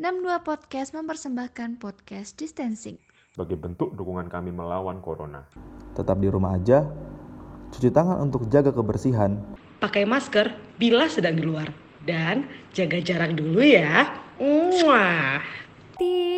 62 0.00 0.40
Podcast 0.40 0.96
mempersembahkan 0.96 1.76
podcast 1.76 2.40
distancing. 2.40 2.96
sebagai 3.36 3.60
bentuk 3.60 3.92
dukungan 3.92 4.24
kami 4.32 4.48
melawan 4.48 5.04
corona. 5.04 5.44
Tetap 5.92 6.16
di 6.16 6.32
rumah 6.32 6.56
aja, 6.56 6.88
cuci 7.76 7.92
tangan 7.92 8.24
untuk 8.24 8.48
jaga 8.48 8.72
kebersihan, 8.72 9.36
pakai 9.84 10.08
masker 10.08 10.56
bila 10.80 11.12
sedang 11.12 11.36
di 11.36 11.44
luar, 11.44 11.68
dan 12.08 12.48
jaga 12.72 13.04
jarak 13.04 13.36
dulu 13.36 13.60
ya. 13.60 14.16
Muah. 14.40 15.44
Tipon 16.00 16.31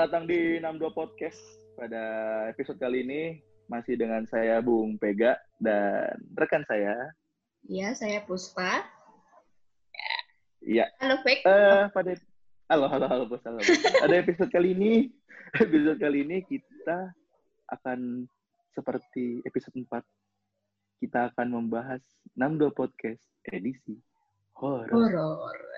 Selamat 0.00 0.16
datang 0.16 0.32
di 0.32 0.56
62 0.64 0.96
Podcast. 0.96 1.40
Pada 1.76 2.02
episode 2.48 2.80
kali 2.80 3.04
ini 3.04 3.36
masih 3.68 4.00
dengan 4.00 4.24
saya 4.24 4.56
Bung 4.64 4.96
Pega 4.96 5.36
dan 5.60 6.16
rekan 6.40 6.64
saya. 6.64 7.12
Ya, 7.68 7.92
saya 7.92 8.24
Puspa. 8.24 8.80
Iya. 10.64 10.88
Halo, 11.04 11.20
Fake. 11.20 11.44
Eh 11.44 11.84
pada 11.92 12.16
halo 12.72 12.88
halo 12.88 13.06
halo 13.12 13.24
bos 13.28 13.44
halo. 13.44 13.60
Pada 14.00 14.16
episode 14.16 14.48
kali 14.48 14.72
ini 14.72 15.12
episode 15.68 16.00
kali 16.00 16.24
ini 16.24 16.48
kita 16.48 17.12
akan 17.68 18.24
seperti 18.72 19.44
episode 19.44 19.84
4 19.84 20.00
kita 21.04 21.28
akan 21.28 21.60
membahas 21.60 22.00
62 22.40 22.72
Podcast 22.72 23.20
edisi 23.52 24.00
horor. 24.56 24.88
Horor. 24.88 25.69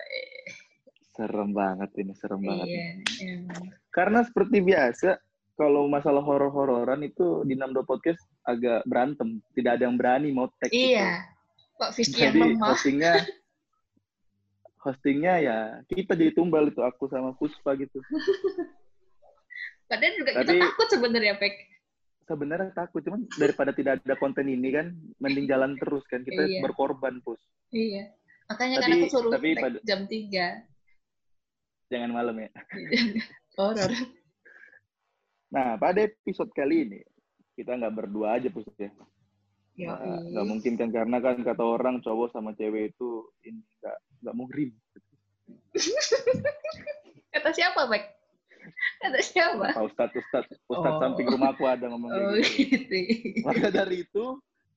Serem 1.13 1.53
banget 1.53 1.91
ini, 2.01 2.13
serem 2.17 2.41
banget. 2.41 2.67
Iya, 2.73 2.85
emang. 3.37 3.65
Karena 3.93 4.25
seperti 4.25 4.65
biasa, 4.65 5.21
kalau 5.53 5.85
masalah 5.85 6.25
horor-hororan 6.25 7.05
itu 7.05 7.45
di 7.45 7.53
62 7.53 7.85
Podcast 7.85 8.21
agak 8.43 8.81
berantem. 8.89 9.45
Tidak 9.53 9.77
ada 9.77 9.85
yang 9.85 10.01
berani 10.01 10.33
mau 10.33 10.49
tag. 10.57 10.73
Iya. 10.73 11.21
Kok 11.77 11.91
yang 12.01 12.13
Jadi 12.33 12.41
lemah? 12.41 12.69
hostingnya, 12.73 13.13
hostingnya 14.81 15.35
ya 15.39 15.59
kita 15.87 16.17
jadi 16.17 16.33
tumbal 16.33 16.73
itu 16.73 16.81
aku 16.81 17.07
sama 17.07 17.37
Puspa 17.37 17.77
gitu. 17.77 18.01
Padahal 19.91 20.15
juga 20.17 20.31
kita 20.41 20.49
Tapi- 20.49 20.63
takut 20.65 20.89
sebenarnya, 20.89 21.35
Fake. 21.37 21.61
Sebenarnya 22.23 22.71
takut, 22.73 23.03
cuman 23.05 23.29
daripada 23.37 23.77
tidak 23.77 24.01
ada 24.01 24.17
konten 24.17 24.49
ini 24.49 24.73
kan, 24.73 24.97
mending 25.21 25.45
jalan 25.45 25.77
terus 25.77 26.01
kan. 26.09 26.25
Kita 26.25 26.49
Iya. 26.49 26.65
berkorban, 26.65 27.21
Pus. 27.21 27.37
Iya. 27.69 28.09
Makanya 28.49 28.81
kan 28.81 28.89
Tapi- 28.89 29.01
aku 29.05 29.07
suruh 29.13 29.33
tapi 29.37 29.49
pada- 29.59 29.85
jam 29.85 30.09
3. 30.09 30.65
Jangan 31.93 32.11
malam 32.11 32.37
ya. 32.41 32.49
Horor. 33.61 33.93
Nah, 35.53 35.77
pada 35.77 36.01
episode 36.01 36.49
kali 36.57 36.89
ini, 36.89 37.01
kita 37.53 37.77
nggak 37.77 37.93
berdua 37.93 38.41
aja, 38.41 38.49
Pus 38.49 38.65
ya. 38.81 38.89
Yo, 39.77 39.93
Nggak- 39.93 40.49
mungkin 40.49 40.73
kan, 40.77 40.89
karena 40.89 41.21
kan 41.21 41.37
kata 41.41 41.61
orang 41.61 42.01
cowok 42.01 42.33
sama 42.33 42.57
cewek 42.57 42.93
itu 42.93 43.09
ini 43.45 43.61
nggak 43.81 43.97
nggak 44.25 44.37
muhrim. 44.37 44.71
Kata 47.33 47.49
siapa, 47.49 47.89
Fake? 47.89 48.09
Kata 49.01 49.19
siapa? 49.25 49.67
Pak 49.73 49.85
Ustadz, 49.89 50.15
Ustadz, 50.15 50.53
Ustadz 50.69 50.93
Oh. 50.93 51.01
samping 51.01 51.27
rumahku 51.27 51.65
ada 51.65 51.89
ngomong 51.89 52.13
Oh, 52.13 52.37
gitu. 52.37 52.77
gitu. 52.77 53.41
Maka 53.43 53.73
dari 53.73 54.05
itu 54.05 54.25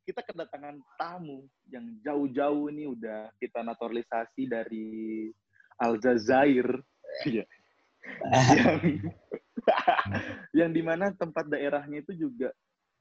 kita 0.08 0.24
kedatangan 0.24 0.80
tamu 0.96 1.44
yang 1.68 1.84
jauh-jauh 2.00 2.72
ini 2.72 2.88
udah 2.88 3.28
kita 3.38 3.60
naturalisasi 3.62 4.48
dari 4.48 4.88
Aljazair. 5.78 6.80
Iya. 7.24 7.44
yang 8.60 8.78
yang 10.66 10.72
di 10.72 10.82
mana 10.86 11.12
tempat 11.16 11.50
daerahnya 11.50 12.04
itu 12.04 12.14
juga 12.28 12.52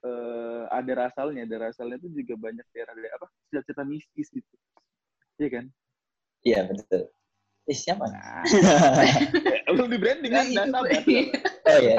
eh, 0.04 0.62
ada 0.70 0.92
rasalnya, 1.08 1.44
ada 1.44 1.70
rasalnya 1.70 1.96
itu 2.00 2.22
juga 2.22 2.34
banyak 2.38 2.66
daerah 2.72 2.94
daerah 2.94 3.16
apa 3.18 3.26
cerita-cerita 3.50 3.84
mistis 3.84 4.28
gitu. 4.30 4.54
Iya 5.40 5.48
kan? 5.60 5.64
Iya 6.44 6.58
betul. 6.70 7.02
Eh 7.64 7.76
siapa? 7.76 8.04
Nah, 8.12 8.44
belum 9.72 9.88
di 9.88 9.98
branding 9.98 10.32
Anda, 10.36 10.68
sabar, 10.68 10.84
sabar. 10.92 11.24
Oh 11.64 11.78
iya. 11.80 11.96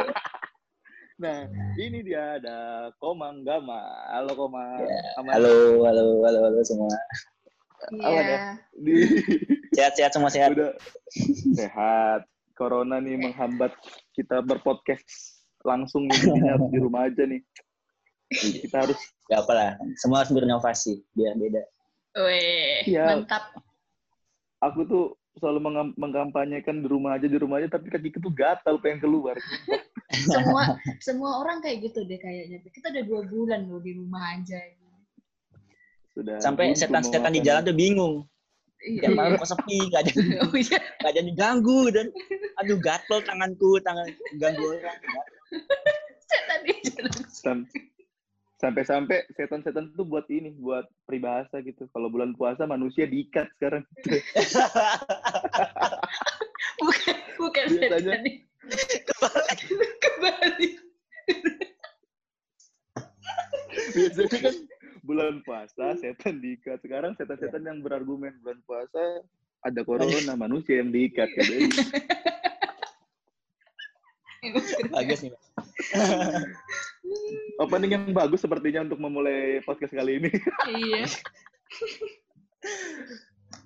Nah, 1.15 1.47
ini 1.79 2.03
dia 2.03 2.37
ada 2.37 2.57
Komang 2.99 3.47
Gama. 3.47 3.81
Halo 4.11 4.35
Komang. 4.35 4.83
Ya, 4.83 4.99
Aman? 5.17 5.31
Halo, 5.31 5.53
halo, 5.87 6.03
halo, 6.27 6.39
halo 6.43 6.59
semua. 6.61 6.91
Ya? 7.91 8.09
Iya. 8.09 8.39
Di, 8.73 8.93
Sehat-sehat 9.75 10.11
semua 10.15 10.31
sehat. 10.31 10.55
udah 10.55 10.71
sehat. 11.53 12.21
Corona 12.55 13.03
nih 13.03 13.19
menghambat 13.19 13.75
kita 14.15 14.39
berpodcast 14.39 15.43
langsung 15.67 16.07
harus 16.07 16.67
di 16.71 16.79
rumah 16.79 17.11
aja 17.11 17.27
nih. 17.27 17.43
Kita 18.31 18.87
harus 18.87 18.99
Gak 19.25 19.41
apa 19.41 19.53
lah. 19.57 19.71
Semua 19.97 20.21
harus 20.21 20.29
berinovasi 20.29 21.01
biar 21.17 21.33
beda. 21.33 21.63
Weh, 22.21 22.85
Iya. 22.85 23.17
mantap. 23.17 23.49
aku 24.61 24.87
tuh 24.87 25.05
selalu 25.35 25.91
mengkampanyekan 25.99 26.79
di 26.79 26.87
rumah 26.87 27.19
aja 27.19 27.27
di 27.27 27.35
rumah 27.35 27.59
aja 27.59 27.75
tapi 27.75 27.91
kaki 27.91 28.07
tuh 28.17 28.31
gatal 28.31 28.79
pengen 28.79 29.03
keluar. 29.03 29.35
Semua 30.31 30.79
semua 31.03 31.43
orang 31.43 31.59
kayak 31.59 31.91
gitu 31.91 32.07
deh 32.07 32.15
kayaknya. 32.17 32.63
Kita 32.71 32.87
udah 32.93 33.03
dua 33.03 33.21
bulan 33.27 33.67
loh 33.67 33.81
di 33.83 33.97
rumah 33.99 34.37
aja. 34.37 34.57
Sudah 36.15 36.39
Sampai 36.39 36.71
setan-setan 36.71 37.29
di 37.29 37.43
jalan 37.43 37.61
tuh 37.61 37.75
bingung. 37.75 38.23
Iya. 38.79 39.09
Kan 39.09 39.11
malam 39.17 39.35
kok 39.35 39.49
sepi, 39.49 39.77
gak 39.89 40.05
ada 40.05 40.11
Oh 40.47 40.53
iya. 40.53 40.77
gak 41.01 41.09
ada 41.11 41.17
yang 41.17 41.29
diganggu 41.29 41.89
dan 41.89 42.07
aduh 42.55 42.77
gatel 42.77 43.19
tanganku, 43.21 43.81
tangan 43.81 44.07
ganggu 44.37 44.77
orang. 44.77 44.97
Setan 46.23 46.59
di 46.63 46.73
jalan. 46.85 47.11
Sam- 47.27 47.67
sampai-sampai 48.55 49.27
setan-setan 49.31 49.91
tuh 49.91 50.07
buat 50.07 50.23
ini 50.27 50.55
buat 50.55 50.87
peribahasa 51.03 51.59
gitu 51.59 51.85
kalau 51.91 52.07
bulan 52.07 52.31
puasa 52.33 52.63
manusia 52.63 53.03
diikat 53.03 53.51
sekarang 53.59 53.83
Bukan, 56.79 57.15
bukan 57.35 57.65
Biasanya- 57.67 57.99
setan. 57.99 58.19
nih. 58.23 58.35
Kembali. 59.99 60.67
biasanya 63.91 64.37
kan 64.39 64.55
bulan 65.05 65.45
puasa 65.45 65.93
setan 65.95 66.41
diikat 66.41 66.81
sekarang 66.81 67.13
setan-setan 67.13 67.61
yang 67.61 67.79
berargumen 67.79 68.33
bulan 68.41 68.59
puasa 68.65 69.21
ada 69.61 69.81
corona 69.81 70.33
manusia 70.35 70.81
yang 70.81 70.89
diikat. 70.89 71.25
Jadi, 71.31 71.57
Bagus 74.93 75.19
nih. 75.25 75.33
opening 77.57 77.91
yang 77.93 78.05
bagus 78.11 78.41
sepertinya 78.41 78.85
untuk 78.85 78.99
memulai 78.99 79.61
podcast 79.63 79.93
kali 79.93 80.21
ini 80.21 80.29
Iya. 80.69 81.03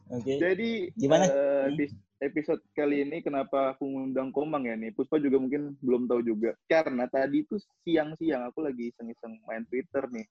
Oke. 0.10 0.34
jadi 0.38 0.70
Gimana? 0.96 1.24
eh, 1.28 1.66
epis- 1.72 2.00
episode 2.20 2.62
kali 2.72 3.04
ini 3.04 3.20
kenapa 3.20 3.76
aku 3.76 3.88
ngundang 3.88 4.32
Komang 4.32 4.68
ya 4.68 4.76
nih 4.76 4.92
Puspa 4.92 5.20
juga 5.20 5.40
mungkin 5.40 5.76
belum 5.80 6.08
tahu 6.08 6.22
juga 6.22 6.52
karena 6.66 7.08
tadi 7.08 7.44
tuh 7.44 7.60
siang-siang 7.84 8.48
aku 8.48 8.64
lagi 8.64 8.92
iseng-iseng 8.92 9.40
main 9.46 9.64
Twitter 9.68 10.04
nih 10.12 10.28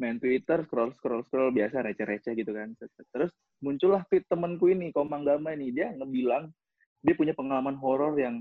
main 0.00 0.16
Twitter 0.16 0.64
scroll 0.64 0.96
scroll 0.96 1.22
scroll 1.28 1.52
biasa 1.52 1.84
receh-receh 1.84 2.32
gitu 2.32 2.56
kan. 2.56 2.72
Terus 3.12 3.30
muncullah 3.60 4.02
tweet 4.08 4.24
temanku 4.26 4.72
ini 4.72 4.88
Komang 4.90 5.28
Gama 5.28 5.52
nih. 5.52 5.70
Dia 5.70 5.86
ngebilang 5.92 6.48
dia 7.04 7.14
punya 7.14 7.36
pengalaman 7.36 7.76
horor 7.76 8.16
yang 8.16 8.40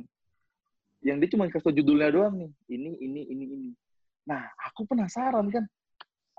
yang 1.04 1.20
dia 1.20 1.32
cuma 1.32 1.52
kasih 1.52 1.76
judulnya 1.76 2.16
doang 2.16 2.36
nih. 2.40 2.52
Ini 2.72 2.90
ini 3.04 3.22
ini 3.28 3.46
ini. 3.52 3.72
Nah 4.26 4.48
aku 4.64 4.88
penasaran 4.88 5.52
kan. 5.52 5.68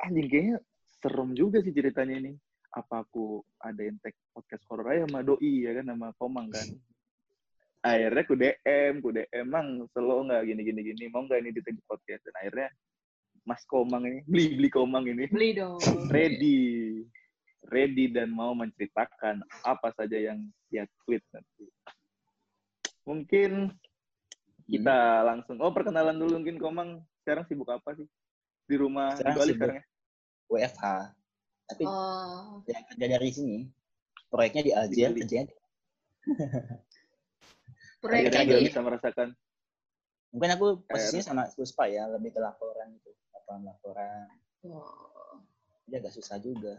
Anjing 0.01 0.29
kayaknya 0.33 0.57
serem 1.05 1.37
juga 1.37 1.61
sih 1.61 1.77
ceritanya 1.77 2.17
ini. 2.17 2.33
Apa 2.73 3.05
aku 3.05 3.45
ada 3.61 3.83
tag 4.01 4.17
podcast 4.33 4.65
horor 4.73 4.89
aja 4.97 5.05
sama 5.05 5.21
doi 5.21 5.69
ya 5.69 5.77
kan 5.77 5.85
sama 5.93 6.09
Komang 6.17 6.49
kan? 6.49 6.69
Akhirnya 7.81 8.23
ku 8.29 8.35
DM 8.37 8.95
ku 9.05 9.09
DM 9.13 9.29
emang 9.33 9.85
selo 9.93 10.25
nggak? 10.25 10.49
Gini 10.49 10.61
gini 10.65 10.81
gini. 10.85 11.05
Mau 11.13 11.25
nggak 11.25 11.41
ini 11.45 11.51
di 11.53 11.61
podcast? 11.85 12.25
Dan 12.25 12.35
akhirnya 12.41 12.69
Mas 13.45 13.63
Komang 13.67 14.05
ini. 14.05 14.21
Beli 14.29 14.57
beli 14.57 14.69
Komang 14.71 15.05
ini. 15.09 15.25
Beli 15.31 15.57
dong. 15.57 15.81
ready. 16.13 17.03
Ready 17.71 18.11
dan 18.11 18.33
mau 18.33 18.57
menceritakan 18.57 19.45
apa 19.63 19.93
saja 19.95 20.17
yang 20.17 20.43
dia 20.73 20.89
tweet 21.05 21.23
nanti. 21.31 21.67
Mungkin 23.05 23.71
kita 24.71 25.23
langsung. 25.27 25.61
Oh 25.61 25.71
perkenalan 25.73 26.17
dulu 26.17 26.41
mungkin 26.41 26.59
Komang. 26.61 27.05
Sekarang 27.23 27.45
sibuk 27.47 27.69
apa 27.69 27.95
sih? 27.97 28.07
Di 28.67 28.77
rumah 28.79 29.15
Sekarang 29.17 29.35
di 29.35 29.39
Bali 29.39 29.53
sibuk. 29.53 29.61
sekarang 29.61 29.77
ya 29.79 29.85
WFH. 30.51 30.85
Tapi 31.71 31.83
Oh, 31.87 32.59
yang 32.67 32.83
kerja 32.91 33.07
dari 33.07 33.31
sini, 33.31 33.59
proyeknya 34.27 34.63
di 34.67 34.73
Bali. 34.75 35.23
kerjanya 35.23 35.55
proyeknya 38.03 38.43
di 38.59 38.67
bisa 38.67 38.81
merasakan. 38.83 39.29
Mungkin 40.31 40.51
aku 40.55 40.67
posisinya 40.87 41.25
sama 41.27 41.43
Puspa 41.55 41.91
ya, 41.91 42.07
lebih 42.07 42.31
ke 42.35 42.39
gitu, 42.39 42.70
laporan-laporan. 43.51 44.27
Oh. 44.63 45.43
Dia 45.91 45.99
agak 45.99 46.15
susah 46.15 46.39
juga 46.39 46.79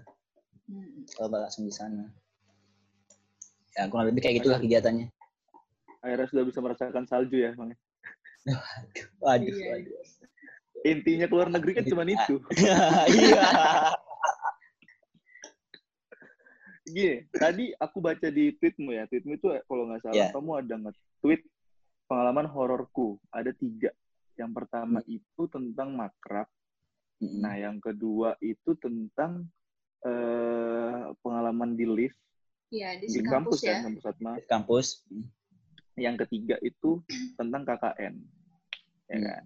Hmm. 0.71 1.03
kalau 1.19 1.27
nggak 1.27 1.43
langsung 1.43 1.67
di 1.67 1.73
sana. 1.75 2.07
Ya, 3.75 3.91
kurang 3.91 4.07
lebih 4.07 4.23
kayak 4.23 4.39
gitulah 4.39 4.55
kegiatannya. 4.55 5.11
akhirnya 6.01 6.27
sudah 6.33 6.43
bisa 6.47 6.59
merasakan 6.63 7.05
salju 7.05 7.37
ya, 7.37 7.51
Bang. 7.53 7.75
Waduh, 9.21 9.53
Iya. 9.53 9.67
waduh. 9.69 10.01
Intinya 10.81 11.27
keluar 11.29 11.45
negeri 11.45 11.77
kan 11.77 11.85
cuma 11.85 12.01
itu. 12.07 12.41
Iya. 13.11 13.43
Gini, 16.81 17.15
tadi 17.29 17.69
aku 17.77 18.01
baca 18.01 18.27
di 18.27 18.49
tweetmu 18.57 18.89
ya. 18.91 19.05
Tweetmu 19.05 19.37
itu 19.37 19.45
kalau 19.69 19.85
nggak 19.85 20.01
salah 20.01 20.15
Iya. 20.17 20.27
kamu 20.33 20.51
ada 20.57 20.75
nge-tweet 20.81 21.41
pengalaman 22.09 22.47
hororku. 22.49 23.21
Ada 23.29 23.53
tiga. 23.53 23.93
Yang 24.39 24.51
pertama 24.57 25.05
Hmm. 25.05 25.15
itu 25.21 25.41
tentang 25.51 25.93
makrab. 25.93 26.49
Nah, 27.21 27.53
yang 27.53 27.77
kedua 27.77 28.33
itu 28.41 28.73
tentang 28.81 29.45
eh, 30.01 31.01
pengalaman 31.21 31.77
di 31.77 31.85
lift 31.85 32.17
Iya, 32.73 32.97
di, 32.97 33.05
di 33.05 33.21
kampus, 33.21 33.61
kampus, 33.61 33.67
ya. 33.67 33.69
kan, 33.77 33.79
kampus 33.85 34.05
Atma. 34.09 34.31
Di 34.39 34.43
kampus. 34.49 34.87
Yang 35.93 36.15
ketiga 36.25 36.55
itu 36.63 37.03
tentang 37.37 37.61
KKN. 37.67 38.15
Ya 39.05 39.17
Hmm. 39.19 39.25
kan? 39.27 39.43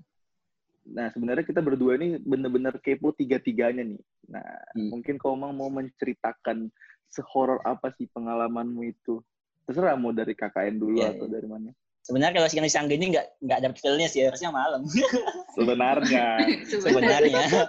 Nah, 0.86 1.08
sebenarnya 1.10 1.42
kita 1.44 1.60
berdua 1.60 1.98
ini 1.98 2.22
bener-bener 2.22 2.78
kepo 2.78 3.10
tiga-tiganya 3.12 3.82
nih. 3.82 4.02
Nah, 4.30 4.46
Hmm. 4.78 4.94
mungkin 4.94 5.18
kau 5.18 5.34
mau 5.34 5.50
mau 5.52 5.68
menceritakan 5.68 6.70
sehoror 7.10 7.60
apa 7.66 7.90
sih 7.98 8.06
pengalamanmu 8.14 8.86
itu? 8.86 9.20
Terserah 9.66 9.98
mau 9.98 10.14
dari 10.14 10.38
KKN 10.38 10.78
dulu 10.78 11.02
Iya, 11.02 11.18
atau 11.18 11.26
iya. 11.26 11.34
dari 11.34 11.48
mana. 11.50 11.70
Sebenarnya 12.06 12.38
kalau 12.38 12.50
siang 12.54 12.70
siang 12.70 12.86
gini 12.86 13.10
nggak 13.10 13.42
nggak 13.42 13.60
dapet 13.66 13.82
feel-nya 13.82 14.06
sih 14.06 14.30
harusnya 14.30 14.54
malam. 14.54 14.86
Sebenarnya. 15.58 16.38
Sebenarnya. 16.70 17.66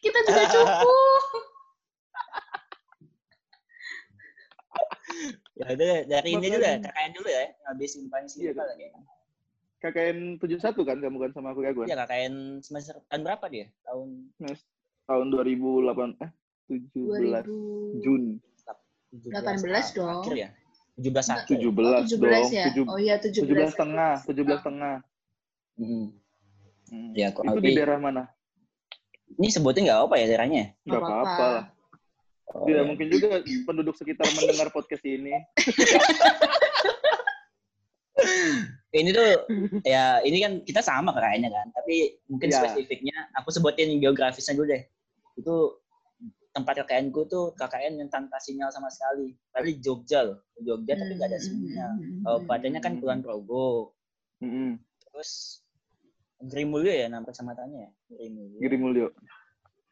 Kita 0.00 0.18
juga 0.24 0.44
cukup. 0.48 0.88
ya 5.60 5.66
udah 5.76 6.08
dari 6.08 6.30
ini 6.32 6.46
dulu 6.50 6.64
ya. 6.64 6.80
KKN 6.80 7.10
dulu 7.14 7.28
ya, 7.28 7.44
ngabisin 7.68 8.08
paling 8.08 8.26
Iya, 8.32 8.56
simpel 8.56 8.64
lagi. 8.64 8.90
KKN 9.84 10.40
71 10.40 10.88
kan 10.88 10.96
kamu 11.04 11.16
kan 11.28 11.30
sama 11.36 11.52
aku 11.52 11.60
ya 11.68 11.76
gue? 11.76 11.84
Iya 11.84 12.00
KKN 12.00 12.64
semester 12.64 12.96
tahun 13.12 13.22
berapa 13.28 13.44
dia? 13.52 13.68
Tahun 13.84 14.32
Tahun 15.04 15.26
2008 15.28 16.24
eh 16.24 16.32
17 16.72 17.44
Jun. 18.00 18.40
18 19.20 19.28
dong. 19.94 20.24
Akhir 20.24 20.34
ya? 20.34 20.50
17 20.94 21.26
akhir. 21.28 21.58
17, 21.58 21.66
Oh, 21.66 22.02
17 22.02 22.18
dong. 22.20 22.50
ya? 22.50 22.64
Tujuh- 22.70 22.86
Oh 22.86 22.98
iya, 22.98 23.14
17 23.18 23.42
17. 23.44 23.70
setengah, 23.70 24.12
17 24.22 24.58
setengah. 24.58 24.94
Mm-mm. 25.74 26.04
Hmm. 26.84 27.10
Ya, 27.12 27.32
kurang 27.32 27.56
itu 27.56 27.60
di 27.60 27.74
daerah 27.74 27.98
mana? 27.98 28.22
Ini 29.34 29.48
sebutin 29.50 29.84
nggak 29.84 30.00
apa 30.04 30.14
ya 30.14 30.26
daerahnya? 30.28 30.64
Gak 30.78 30.86
Nggak 30.86 31.00
apa-apa. 31.02 31.48
Oh, 32.46 32.68
Tidak 32.68 32.76
ya. 32.76 32.86
mungkin 32.86 33.06
juga 33.08 33.26
penduduk 33.64 33.96
sekitar 33.96 34.28
mendengar 34.30 34.68
podcast 34.70 35.02
ini. 35.02 35.34
Ini 38.94 39.10
tuh 39.10 39.26
ya 39.82 40.22
ini 40.22 40.38
kan 40.38 40.62
kita 40.62 40.78
sama 40.78 41.10
KKN-nya 41.10 41.50
kan, 41.50 41.66
tapi 41.74 42.14
mungkin 42.30 42.46
Iya. 42.46 42.62
spesifiknya 42.62 43.16
aku 43.34 43.50
sebutin 43.50 43.98
geografisnya 43.98 44.54
dulu 44.54 44.70
deh. 44.70 44.86
Itu 45.34 45.82
tempat 46.54 46.86
KKN 46.86 47.10
ku 47.10 47.26
tuh 47.26 47.50
KKN 47.58 47.98
yang 47.98 48.10
tanpa 48.10 48.38
sinyal 48.38 48.70
sama 48.70 48.86
sekali. 48.86 49.34
Tapi 49.50 49.74
di 49.74 49.82
Jogja 49.82 50.22
loh, 50.22 50.38
di 50.54 50.62
Jogja 50.62 50.94
tapi 50.94 51.12
nggak 51.18 51.28
ada 51.28 51.38
Hmm, 51.38 51.46
sinyal. 51.50 51.92
Kabupatennya 52.22 52.80
kan 52.80 52.94
Kulon 53.02 53.20
Progo, 53.20 53.92
Mm-mm. 54.38 54.78
terus 55.10 55.60
Grimulyo 56.38 56.92
ya 56.92 57.06
nama 57.10 57.24
kecamatannya 57.26 57.78
ya, 57.82 57.90
Grimulyo. 58.06 58.58
Giri 58.62 58.76
Mulyo. 58.78 59.06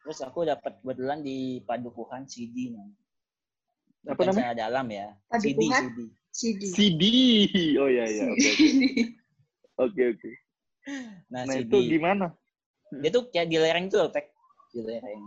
Terus 0.03 0.19
aku 0.23 0.47
dapat 0.47 0.79
kebetulan 0.83 1.23
di 1.23 1.63
Padukuhan 1.63 2.27
Sidi 2.27 2.71
namanya. 2.71 2.99
Apa 4.03 4.23
namanya? 4.27 4.35
sana 4.35 4.55
dalam 4.55 4.87
ya. 4.91 5.07
Padukuhan? 5.31 5.83
Sidi, 5.83 6.07
Sidi. 6.31 6.67
CD. 6.69 7.03
CD. 7.03 7.03
Oh 7.79 7.87
iya 7.87 8.05
iya. 8.07 8.25
Oke 8.31 8.49
oke. 8.51 8.69
Oke 9.79 10.03
oke. 10.15 10.31
Nah, 11.31 11.43
Nah 11.47 11.55
Sidi. 11.55 11.71
itu 11.71 11.79
gimana? 11.89 12.27
dia 12.93 13.09
tuh 13.09 13.25
kayak 13.33 13.49
di 13.49 13.57
lereng 13.57 13.87
tuh 13.89 14.11
Tek. 14.13 14.31
Di 14.75 14.83
lereng. 14.83 15.23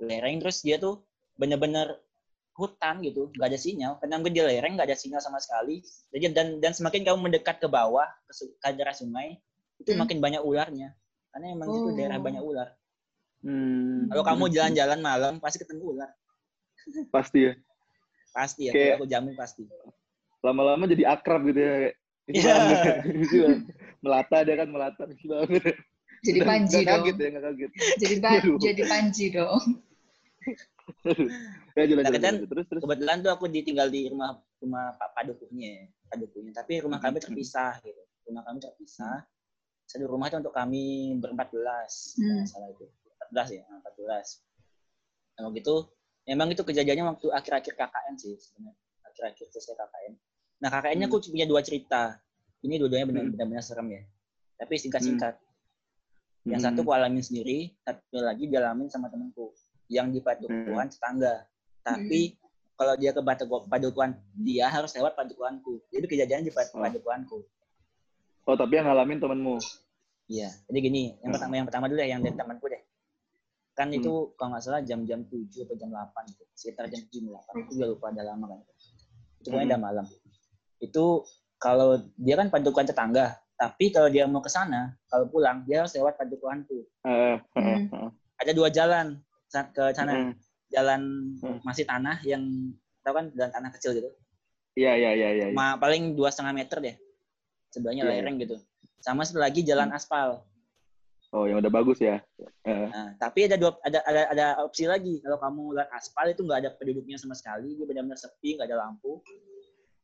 Lereng 0.00 0.40
terus 0.40 0.60
dia 0.60 0.76
tuh 0.76 1.02
bener-bener 1.34 1.98
hutan 2.52 3.00
gitu, 3.00 3.32
nggak 3.32 3.48
ada 3.48 3.58
sinyal. 3.58 3.92
Karena 3.96 4.20
gue 4.20 4.30
di 4.30 4.40
lereng 4.40 4.76
nggak 4.76 4.88
ada 4.88 4.96
sinyal 4.96 5.18
sama 5.18 5.36
sekali. 5.36 5.80
Jadi 6.08 6.24
dan 6.30 6.48
dan 6.58 6.72
semakin 6.72 7.02
kamu 7.02 7.18
mendekat 7.22 7.58
ke 7.58 7.66
bawah 7.66 8.04
ke, 8.24 8.32
su- 8.32 8.52
ke 8.54 8.68
daerah 8.70 8.92
sungai, 8.92 9.40
itu 9.76 9.90
Hmm. 9.90 10.04
makin 10.04 10.18
banyak 10.20 10.40
ularnya. 10.40 10.92
Karena 11.32 11.46
emang 11.50 11.68
itu 11.70 11.88
Oh. 11.88 11.96
daerah 11.96 12.16
banyak 12.16 12.40
ular. 12.40 12.68
Hmm, 13.42 14.06
Kalau 14.06 14.22
kamu 14.22 14.44
jalan-jalan 14.50 15.00
malam 15.00 15.34
pasti 15.36 15.58
ketemu 15.58 15.96
ular. 15.96 16.10
pasti 17.08 17.38
ya. 17.42 17.52
Pasti 18.30 18.68
ya, 18.68 18.72
Kayak- 18.72 18.96
aku 18.96 19.06
jamin 19.06 19.34
pasti. 19.34 19.64
Lama-lama 20.40 20.84
jadi 20.84 21.08
akrab 21.08 21.42
gitu 21.46 21.58
ya. 21.58 21.74
Iya. 22.28 22.54
banget. 22.54 22.96
Gitu 23.18 23.36
kan. 23.40 23.58
melata 23.98 24.36
dia 24.42 24.54
kan 24.56 24.68
melata. 24.68 25.02
Banget. 25.08 25.74
Jadi 26.22 26.38
panji 26.40 26.76
nggak 26.78 26.86
dong. 26.88 27.04
kaget 27.04 27.16
ya 27.18 27.40
kaget. 27.46 27.70
Jadi 27.98 28.14
ba- 28.16 28.32
Aduh. 28.36 28.56
jadi 28.56 28.82
panji 28.86 29.24
dong. 29.28 29.62
Ya 31.72 31.82
jalan 31.84 32.02
Nah, 32.04 32.10
jalan. 32.10 32.12
kan 32.12 32.20
jalan. 32.20 32.34
Terus 32.46 32.66
terus. 32.68 32.80
Kebetulan 32.80 33.16
tuh 33.18 33.30
aku 33.30 33.44
ditinggal 33.48 33.88
di 33.88 34.06
rumah 34.06 34.30
rumah 34.56 34.94
Pak 34.94 35.08
Padukuhnya, 35.12 35.74
Padukuhnya. 36.06 36.52
Tapi 36.52 36.72
rumah 36.78 36.98
kami 36.98 37.18
terpisah 37.18 37.80
gitu. 37.80 38.02
Rumah 38.28 38.42
kami 38.44 38.58
terpisah. 38.60 39.26
Satu 39.82 40.06
rumah 40.06 40.26
itu 40.26 40.38
untuk 40.38 40.52
kami 40.52 40.82
berempat 41.18 41.50
belas, 41.50 42.14
Hmm. 42.16 42.46
salah 42.46 42.70
itu. 42.70 42.86
14 43.28 43.48
ya, 43.52 43.62
14. 43.66 44.40
Nah, 45.34 45.50
gitu, 45.50 45.88
memang 46.24 46.48
itu 46.48 46.60
kejadiannya 46.60 47.04
waktu 47.08 47.26
akhir-akhir 47.30 47.72
KKN 47.72 48.14
sih 48.14 48.34
sebenarnya. 48.36 48.76
Akhir-akhir 49.02 49.46
selesai 49.50 49.74
KKN. 49.74 50.12
Nah, 50.60 50.68
KKN-nya 50.70 51.06
aku 51.08 51.18
punya 51.24 51.44
dua 51.44 51.60
cerita. 51.60 52.20
Ini 52.60 52.78
dua-duanya 52.78 53.06
benar- 53.06 53.24
Hmm. 53.24 53.34
benar-benar 53.34 53.60
serem 53.60 53.88
ya. 53.90 54.02
Tapi 54.54 54.74
singkat-singkat. 54.76 55.34
Yang 56.42 56.60
Hmm. 56.60 56.68
satu 56.74 56.80
aku 56.82 56.90
alamin 56.92 57.22
sendiri, 57.22 57.58
satu 57.86 58.18
lagi 58.18 58.50
dialamin 58.50 58.90
sama 58.90 59.06
temanku. 59.06 59.54
Yang 59.86 60.06
di 60.10 60.20
padukuhan 60.20 60.86
tetangga. 60.90 61.46
Tapi 61.82 62.34
kalau 62.74 62.94
dia 62.98 63.14
ke 63.14 63.22
Batu- 63.22 63.66
padukuhan, 63.70 64.10
dia 64.34 64.66
harus 64.66 64.90
lewat 64.90 65.14
padukuhanku. 65.14 65.86
Jadi 65.88 66.06
kejadian 66.08 66.42
di 66.42 66.50
Oh. 66.50 66.82
padukuhanku. 66.82 67.38
Oh 68.42 68.56
tapi 68.58 68.74
yang 68.74 68.90
ngalamin 68.90 69.22
temenmu. 69.22 69.56
Iya. 70.26 70.50
Jadi 70.66 70.78
gini, 70.82 71.02
yang 71.22 71.30
Hmm. 71.30 71.34
pertama 71.38 71.52
yang 71.54 71.66
pertama 71.66 71.86
dulu 71.86 72.00
ya, 72.02 72.08
yang 72.10 72.20
dari 72.22 72.34
temanku 72.34 72.66
deh. 72.66 72.82
Kan 73.72 73.88
Hmm. 73.88 73.98
itu 74.02 74.12
kalau 74.34 74.50
nggak 74.54 74.62
salah 74.62 74.82
jam-jam 74.82 75.22
7 75.26 75.62
atau 75.62 75.76
jam 75.78 75.94
8 75.94 76.26
gitu. 76.26 76.42
Sekitar 76.54 76.90
jam 76.90 77.00
7 77.06 77.22
jam 77.22 77.38
8. 77.38 77.54
Aku 77.62 77.70
juga 77.70 77.86
lupa 77.86 78.06
ada 78.10 78.22
lama 78.26 78.44
kan. 78.50 78.58
Itu 79.38 79.48
Hmm. 79.50 79.62
udah 79.62 79.78
malam. 79.78 80.06
Itu 80.78 81.04
kalau 81.56 82.02
dia 82.18 82.34
kan 82.34 82.50
padukuhan 82.50 82.86
tetangga, 82.86 83.38
tapi 83.62 83.94
kalau 83.94 84.10
dia 84.10 84.26
mau 84.26 84.42
ke 84.42 84.50
sana, 84.50 84.90
kalau 85.06 85.30
pulang 85.30 85.62
dia 85.62 85.86
harus 85.86 85.94
lewat 85.94 86.18
padukuhanku. 86.18 86.82
Eh, 87.06 87.38
eh, 87.38 87.78
Hmm. 87.86 88.10
Ada 88.34 88.50
dua 88.50 88.66
jalan 88.68 89.22
ke 89.70 89.94
sana. 89.94 90.10
eh. 90.10 90.34
Jalan 90.66 91.00
Hmm. 91.38 91.62
masih 91.62 91.86
tanah 91.86 92.18
yang 92.26 92.42
tau 93.06 93.14
kan 93.14 93.30
jalan 93.30 93.52
tanah 93.54 93.70
kecil 93.70 93.94
gitu. 93.94 94.10
Iya 94.74 94.98
iya 94.98 95.10
iya 95.14 95.28
iya. 95.30 95.46
Ma- 95.54 95.78
paling 95.78 96.18
dua 96.18 96.34
setengah 96.34 96.58
meter 96.58 96.82
deh. 96.82 96.96
Sebelahnya 97.70 98.02
Iya, 98.02 98.10
Hmm. 98.10 98.18
lereng 98.18 98.36
gitu. 98.42 98.56
Sama 98.98 99.22
satu 99.22 99.38
lagi 99.38 99.62
jalan 99.62 99.94
aspal. 99.94 100.42
Oh 101.30 101.46
yang 101.46 101.62
udah 101.62 101.70
bagus 101.70 102.02
ya. 102.02 102.18
Eh, 102.66 102.88
Nah, 102.90 103.14
tapi 103.16 103.46
ada 103.46 103.56
dua 103.56 103.78
ada 103.80 104.02
ada 104.02 104.22
ada 104.28 104.46
opsi 104.66 104.84
lagi. 104.84 105.22
Kalau 105.22 105.38
kamu 105.38 105.78
lihat 105.78 105.88
aspal 105.94 106.26
itu 106.28 106.42
nggak 106.42 106.58
ada 106.66 106.70
penduduknya 106.74 107.16
sama 107.16 107.32
sekali, 107.32 107.78
dia 107.78 107.86
benar-benar 107.86 108.18
sepi, 108.18 108.58
nggak 108.58 108.68
ada 108.68 108.84
lampu. 108.84 109.22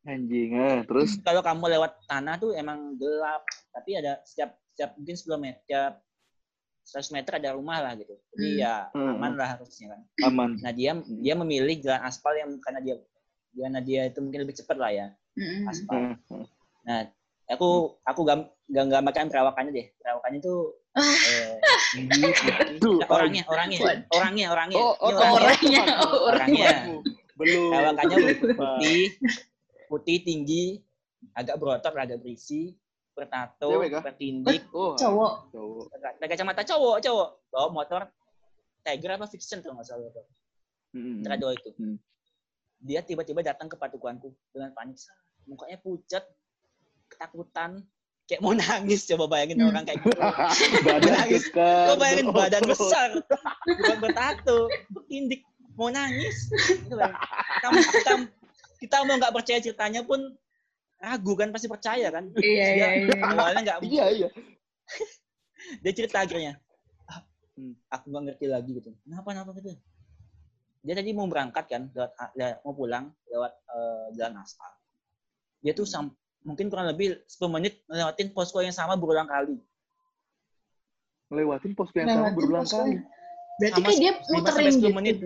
Anjing. 0.09 0.51
Eh, 0.57 0.79
terus. 0.89 1.11
Kalau 1.27 1.45
kamu 1.45 1.69
lewat 1.77 1.93
tanah 2.09 2.41
tuh 2.41 2.57
emang 2.57 2.97
gelap, 2.97 3.45
tapi 3.71 4.01
ada 4.01 4.19
setiap 4.25 4.57
setiap 4.73 4.97
mungkin 4.97 5.17
10 5.19 5.37
meter, 5.37 5.61
setiap 6.81 7.03
100 7.05 7.15
meter 7.21 7.33
ada 7.37 7.51
rumah 7.53 7.79
lah 7.85 7.93
gitu. 7.99 8.17
Jadi 8.33 8.49
Hmm. 8.49 8.63
ya 8.63 8.75
Hmm. 8.97 9.15
aman 9.21 9.33
lah 9.37 9.49
harusnya 9.59 9.87
kan. 9.93 10.01
Aman. 10.25 10.51
Nah 10.65 10.73
dia 10.73 10.97
dia 11.21 11.35
memilih 11.37 11.77
jalan 11.85 12.03
aspal 12.03 12.33
yang 12.33 12.57
karena 12.65 12.81
dia 12.81 12.97
karena 13.53 13.81
dia 13.83 14.01
itu 14.07 14.19
mungkin 14.23 14.41
lebih 14.47 14.55
cepat 14.55 14.77
lah 14.79 14.91
ya 14.95 15.07
Mm-mm. 15.35 15.67
aspal. 15.67 16.15
Nah, 16.87 17.11
aku 17.51 17.99
aku 18.07 18.21
gam 18.23 18.47
gak 18.71 18.87
gambarkan 18.87 19.27
perawakannya 19.29 19.73
deh. 19.75 19.87
Perawakannya 19.99 20.41
tuh 20.41 20.79
eh. 21.35 21.59
Duh, 22.79 23.03
orangnya, 23.11 23.43
orangnya, 23.51 23.79
orangnya, 24.15 24.47
orangnya. 24.55 24.79
Oh, 24.79 24.95
oh, 24.99 25.11
orangnya. 25.11 25.35
orangnya, 25.35 25.83
oh, 26.01 26.21
orangnya. 26.31 26.69
Temanmu. 26.71 26.97
Belum. 27.39 27.71
Perawakannya 27.71 28.17
putih, 28.39 29.03
putih 29.89 30.23
tinggi, 30.23 30.79
agak 31.35 31.57
berotot, 31.59 31.91
agak 31.97 32.21
berisi, 32.23 32.77
bertato, 33.19 33.83
bertindik, 34.05 34.71
Oh, 34.71 34.95
Cowok. 34.95 35.51
Cowok. 35.51 35.85
kacamata 36.23 36.63
cowok, 36.63 36.97
cowok, 37.03 37.29
bawa 37.51 37.69
motor 37.75 38.03
Tiger 38.87 39.19
apa 39.19 39.27
Fiction 39.27 39.59
tuh 39.61 39.75
nggak 39.75 39.85
salah. 39.85 40.09
Mm-mm. 40.97 41.21
Trado 41.21 41.53
itu. 41.53 41.71
Hmm. 41.77 41.97
Dia 42.79 43.03
tiba-tiba 43.03 43.43
datang 43.43 43.67
ke 43.67 43.75
patukanku 43.75 44.33
dengan 44.55 44.71
panik. 44.73 44.97
Mukanya 45.45 45.77
pucat, 45.83 46.25
ketakutan, 47.11 47.83
kayak 48.31 48.41
mau 48.41 48.55
nangis. 48.55 49.05
Coba 49.05 49.27
bayangin 49.29 49.61
Hmm. 49.61 49.69
orang 49.75 49.85
kayak 49.85 49.99
gitu. 50.01 50.21
badan 50.87 51.13
Nangis. 51.13 51.45
Kau 51.53 51.97
bayangin 51.99 52.29
badan 52.31 52.63
oh. 52.65 52.69
besar, 52.71 53.09
bukan 53.67 53.97
bertato, 53.99 54.59
tindik, 55.11 55.43
mau 55.75 55.91
nangis. 55.91 56.49
Itu 56.87 56.95
bayangin. 56.97 58.31
Kita, 58.79 59.03
mau 59.03 59.15
nggak 59.15 59.35
percaya 59.35 59.59
ceritanya 59.59 60.01
pun 60.01 60.21
ragu 60.97 61.33
kan, 61.35 61.51
pasti 61.51 61.67
percaya 61.67 62.09
kan. 62.09 62.31
Iya, 62.35 62.65
iya, 62.73 62.87
iya. 63.05 63.15
Awalnya 63.25 63.61
nggak 63.61 63.79
Iya, 63.85 64.07
iya. 64.11 64.29
dia 65.83 65.93
cerita 65.93 66.23
akhirnya 66.23 66.57
"Ah, 67.05 67.21
Hmm. 67.53 67.75
aku 67.89 68.05
nggak 68.09 68.23
ngerti 68.25 68.47
lagi 68.47 68.71
gitu 68.73 68.95
kenapa 69.03 69.27
kenapa 69.29 69.51
gitu 69.53 69.75
dia 70.81 70.95
tadi 70.95 71.11
mau 71.11 71.27
berangkat 71.27 71.65
kan 71.67 71.83
lewat 71.91 72.11
le- 72.33 72.59
mau 72.63 72.73
pulang 72.73 73.05
lewat 73.27 73.53
eh, 73.53 74.07
jalan 74.15 74.39
aspal 74.39 74.71
dia 75.59 75.75
tuh 75.75 75.83
sam- 75.83 76.15
mungkin 76.41 76.71
kurang 76.71 76.87
lebih 76.87 77.21
10 77.27 77.51
menit 77.51 77.83
ngelewatin 77.85 78.31
posko 78.31 78.63
yang 78.63 78.71
sama 78.71 78.95
berulang 78.95 79.27
kali 79.27 79.59
Ngelewatin 81.29 81.73
posko 81.75 81.97
yang 81.99 82.09
sama 82.09 82.29
berulang 82.33 82.65
posko 82.65 82.79
kali. 82.79 82.97
Berarti 83.59 83.75
Sama 83.75 83.85
kayak 83.85 83.99
dia 83.99 84.13
muterin 84.31 84.71
10 84.71 84.79
gitu. 84.79 84.89
menit. 84.95 85.17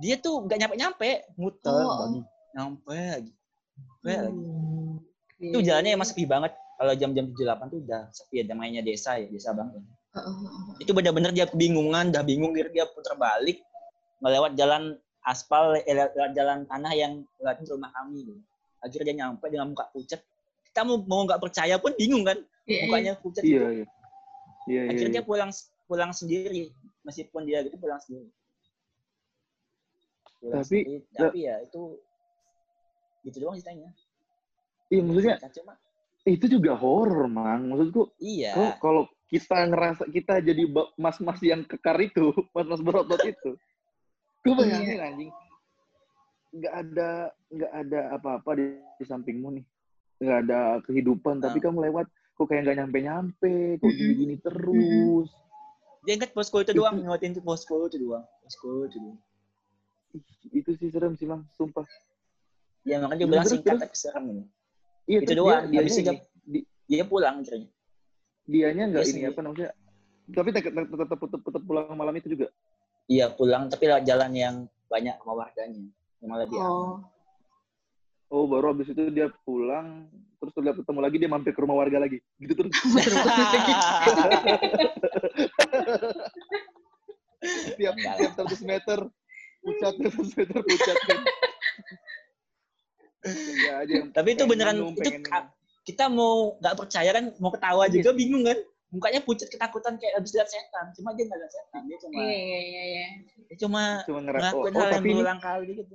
dia 0.00 0.14
tuh 0.16 0.34
nggak 0.40 0.58
nyampe 0.58 0.74
nyampe 0.74 1.08
muter 1.36 1.74
Oh, 1.74 2.16
oh. 2.16 2.22
Nyampe 2.58 2.90
lagi 2.98 3.32
nyampe 3.78 4.10
lagi 4.10 4.42
Hmm. 5.38 5.54
itu 5.54 5.58
jalannya 5.62 5.94
emang 5.94 6.02
sepi 6.02 6.26
banget 6.26 6.50
kalau 6.74 6.90
jam-jam 6.92 7.30
78 7.30 7.70
tuh 7.70 7.78
udah 7.78 8.02
sepi 8.10 8.42
ada 8.42 8.58
mainnya 8.58 8.82
desa 8.82 9.14
ya 9.14 9.30
desa 9.30 9.54
banget 9.54 9.78
Oh, 10.08 10.24
oh, 10.24 10.34
oh. 10.34 10.74
itu 10.80 10.90
benar-benar 10.90 11.30
dia 11.30 11.44
kebingungan, 11.44 12.10
dah 12.10 12.24
bingung 12.24 12.50
dia, 12.50 12.66
dia 12.66 12.88
putar 12.90 13.14
balik 13.14 13.60
melewat 14.18 14.56
jalan 14.56 14.96
aspal, 15.20 15.76
eh, 15.78 15.84
lewat 15.86 16.32
jalan 16.32 16.64
tanah 16.64 16.90
yang 16.90 17.12
lewatin 17.38 17.68
rumah 17.68 17.92
kami. 17.92 18.24
gitu. 18.24 18.40
Akhirnya 18.80 19.04
dia 19.04 19.16
nyampe 19.20 19.46
dengan 19.46 19.70
muka 19.70 19.84
pucat. 19.92 20.18
Kita 20.64 20.80
mau 20.82 20.98
mau 21.04 21.22
nggak 21.22 21.38
percaya 21.38 21.76
pun 21.76 21.92
bingung 21.94 22.24
kan, 22.24 22.40
Iya, 22.64 22.72
iya. 22.72 22.82
mukanya 22.82 23.12
pucat. 23.20 23.42
Iya, 23.44 23.52
gitu. 23.52 23.62
iya. 23.62 23.68
Iya, 23.76 23.84
iya. 24.66 24.80
Akhirnya 24.90 25.10
iya. 25.12 25.16
dia 25.20 25.24
pulang 25.28 25.50
pulang 25.86 26.10
sendiri, 26.10 26.64
meskipun 27.04 27.42
dia 27.44 27.58
gitu 27.62 27.76
pulang 27.76 28.00
sendiri. 28.00 28.32
Pulang 30.40 30.62
Tapi- 30.62 30.82
sendiri. 30.82 30.98
tapi 31.14 31.38
ya 31.44 31.54
itu 31.62 31.80
gitu 33.26 33.36
doang 33.42 33.56
ceritanya. 33.58 33.90
Iya, 34.88 35.00
maksudnya 35.04 35.36
Cuma 35.52 35.74
itu 36.28 36.46
juga 36.48 36.76
horor, 36.76 37.24
Mang. 37.28 37.72
Maksudku, 37.72 38.12
iya. 38.20 38.52
kalau 38.52 38.72
kalau 38.80 39.02
kita 39.28 39.68
ngerasa 39.68 40.08
kita 40.08 40.40
jadi 40.40 40.64
mas-mas 40.96 41.40
yang 41.44 41.64
kekar 41.64 41.96
itu, 42.00 42.32
mas-mas 42.56 42.80
berotot 42.80 43.20
itu, 43.24 43.56
gue 44.44 44.54
bayangin 44.56 45.00
anjing, 45.00 45.32
nggak 46.52 46.74
ada 46.74 47.08
nggak 47.52 47.72
ada 47.72 48.00
apa-apa 48.16 48.50
di, 48.56 48.66
di 49.00 49.04
sampingmu 49.04 49.48
nih, 49.60 49.64
nggak 50.24 50.38
ada 50.48 50.60
kehidupan, 50.84 51.44
tapi 51.44 51.60
Ah. 51.60 51.62
kamu 51.68 51.78
lewat, 51.92 52.06
kok 52.08 52.46
kayak 52.48 52.62
nggak 52.64 52.78
nyampe-nyampe, 52.84 53.80
kok 53.80 53.92
gini-gini 53.92 54.36
terus. 54.40 55.28
Dia 56.08 56.16
ingat 56.16 56.32
posko 56.32 56.64
itu 56.64 56.72
doang, 56.72 56.96
ngeliatin 56.96 57.36
tuh 57.36 57.44
posko 57.44 57.84
itu 57.84 58.00
doang. 58.00 58.24
Posko 58.40 58.88
itu 58.88 58.96
doang. 58.96 59.20
Itu 60.48 60.72
sih 60.80 60.88
serem 60.88 61.12
sih, 61.20 61.28
Mang. 61.28 61.44
Sumpah. 61.52 61.84
Ya 62.88 62.96
makanya 62.98 63.18
dia 63.18 63.26
Terus, 63.26 63.28
bilang 63.28 63.44
terus, 63.44 63.52
singkat 63.60 63.76
tapi 63.78 63.96
serem 63.96 64.24
ini. 64.32 64.44
Iya, 65.04 65.18
Itu 65.20 65.26
terus 65.28 65.38
doang. 65.38 65.62
Dia, 65.68 65.80
dia- 65.84 66.24
di, 66.48 66.60
Dia 66.88 67.04
pulang 67.04 67.36
akhirnya. 67.44 67.68
dianya 68.48 68.84
nggak 68.88 69.04
Dia 69.04 69.12
ini 69.12 69.28
apa 69.28 69.40
namanya? 69.44 69.68
Tapi 70.28 70.48
tetap 70.52 70.72
tetap 70.72 71.08
tetap, 71.20 71.40
tetap 71.44 71.62
pulang 71.62 71.92
malam 71.92 72.14
itu 72.16 72.28
juga. 72.32 72.48
Iya 73.04 73.28
pulang 73.28 73.68
tapi 73.68 73.88
lewat 73.88 74.04
jalan 74.04 74.32
yang 74.32 74.56
banyak 74.88 75.16
rumah 75.20 75.44
warganya. 75.44 75.84
Yang 76.20 76.28
malah 76.28 76.46
dia. 76.48 76.60
Oh. 76.60 76.96
Oh, 78.28 78.44
baru 78.44 78.76
habis 78.76 78.92
itu 78.92 79.08
dia 79.08 79.32
pulang, 79.40 80.04
terus 80.36 80.52
terlihat 80.52 80.76
ketemu 80.76 81.00
lagi 81.00 81.16
dia 81.16 81.30
mampir 81.32 81.56
ke 81.56 81.60
rumah 81.64 81.80
warga 81.80 81.96
lagi. 81.96 82.20
Gitu 82.36 82.52
terus. 82.52 82.72
tiap 87.78 87.94
tiap 87.96 88.32
100 88.36 88.68
meter 88.68 88.98
pucat 89.62 89.94
100 89.96 90.38
meter 90.38 90.58
pucat 90.60 90.96
kan. 91.08 91.18
Enggak 91.18 91.34
aja 91.88 92.98
yang 92.98 93.07
Tapi 94.14 94.28
itu 94.38 94.44
beneran 94.46 94.78
minum, 94.78 94.94
itu 94.94 95.10
minum. 95.10 95.44
kita 95.82 96.04
mau 96.06 96.54
nggak 96.60 96.76
percaya 96.78 97.10
kan 97.10 97.24
mau 97.42 97.50
ketawa 97.50 97.88
Iya. 97.88 97.94
juga 98.00 98.10
bingung 98.14 98.44
kan. 98.46 98.58
Mukanya 98.88 99.20
pucat 99.20 99.52
ketakutan 99.52 100.00
kayak 100.00 100.16
habis 100.16 100.32
lihat 100.32 100.48
setan. 100.48 100.86
Cuma 100.96 101.12
dia 101.12 101.28
nggak 101.28 101.40
lihat 101.44 101.52
setan. 101.52 101.82
Dia 101.84 101.98
cuma 102.00 102.18
Iya, 102.24 102.36
iya, 102.40 102.60
iya, 102.60 102.82
iya. 102.88 103.06
dia 103.52 103.56
cuma 103.60 103.82
cuma 104.08 104.20
oh, 104.20 104.24
ngelakuin 104.24 104.72
oh, 104.72 104.78
hal 104.80 104.88
yang 104.88 104.96
tapi 104.96 105.08
ini 105.08 105.14
berulang 105.20 105.40
kali 105.44 105.70
gitu. 105.76 105.94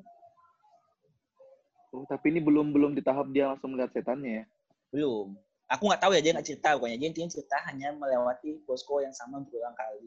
oh, 1.93 2.03
tapi 2.09 2.25
ini 2.33 2.39
belum 2.41 2.67
belum 2.73 2.91
di 2.97 3.01
tahap 3.01 3.27
dia 3.33 3.49
langsung 3.49 3.73
melihat 3.73 3.91
setannya 3.97 4.31
ya. 4.41 4.45
Belum. 4.93 5.33
Aku 5.73 5.89
nggak 5.89 6.01
tahu 6.05 6.11
ya 6.13 6.21
dia 6.21 6.31
nggak 6.37 6.45
cerita 6.45 6.77
pokoknya. 6.77 6.97
Dia 7.01 7.07
intinya 7.09 7.29
cerita 7.33 7.55
hanya 7.65 7.87
melewati 7.97 8.61
posko 8.67 9.01
yang 9.01 9.13
sama 9.15 9.41
berulang 9.41 9.73
kali. 9.73 10.05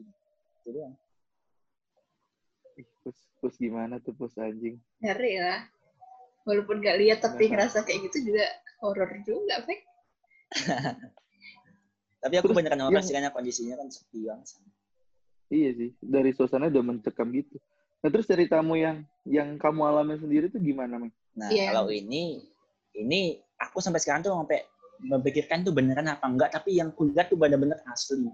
Itu 0.63 0.69
doang. 0.71 0.95
Ih, 2.77 2.87
Pus, 3.03 3.17
pus 3.41 3.55
gimana 3.57 3.97
tuh 3.99 4.13
pus 4.15 4.37
anjing? 4.37 4.77
Ngeri 5.01 5.41
lah. 5.43 5.65
Walaupun 6.47 6.79
gak 6.79 6.95
lihat 6.97 7.19
tapi 7.19 7.51
Nggak 7.51 7.67
ngerasa 7.67 7.77
kayak 7.83 7.99
gitu 8.07 8.31
juga 8.31 8.45
horor 8.79 9.11
juga, 9.21 9.59
Fek. 9.67 9.79
Tapi 12.17 12.33
aku 12.33 12.49
Terus 12.49 12.57
beneran 12.57 12.81
orang 12.81 13.03
sih 13.03 13.13
karena 13.13 13.29
kondisinya 13.29 13.75
kan 13.77 13.87
sepi 13.91 14.25
banget. 14.25 14.47
Iya 15.47 15.69
sih, 15.75 15.89
dari 16.01 16.31
suasana 16.33 16.67
udah 16.67 16.83
mencekam 16.83 17.29
gitu. 17.31 17.55
Nah 17.99 18.09
terus 18.09 18.25
ceritamu 18.25 18.73
yang 18.75 19.05
yang 19.23 19.55
kamu 19.55 19.81
alami 19.85 20.17
sendiri 20.17 20.47
tuh 20.47 20.59
gimana, 20.59 20.97
Meng? 20.97 21.13
Nah, 21.37 21.47
Iya. 21.47 21.71
kalau 21.71 21.87
ini 21.87 22.41
ini 22.95 23.37
aku 23.55 23.77
sampai 23.79 24.01
sekarang 24.01 24.25
tuh 24.25 24.33
sampai 24.33 24.65
memikirkan 24.97 25.61
tuh 25.61 25.71
beneran 25.71 26.09
apa 26.09 26.25
enggak, 26.25 26.49
tapi 26.51 26.81
yang 26.81 26.89
kulihat 26.91 27.29
tuh 27.29 27.37
bener-bener 27.37 27.77
asli. 27.85 28.27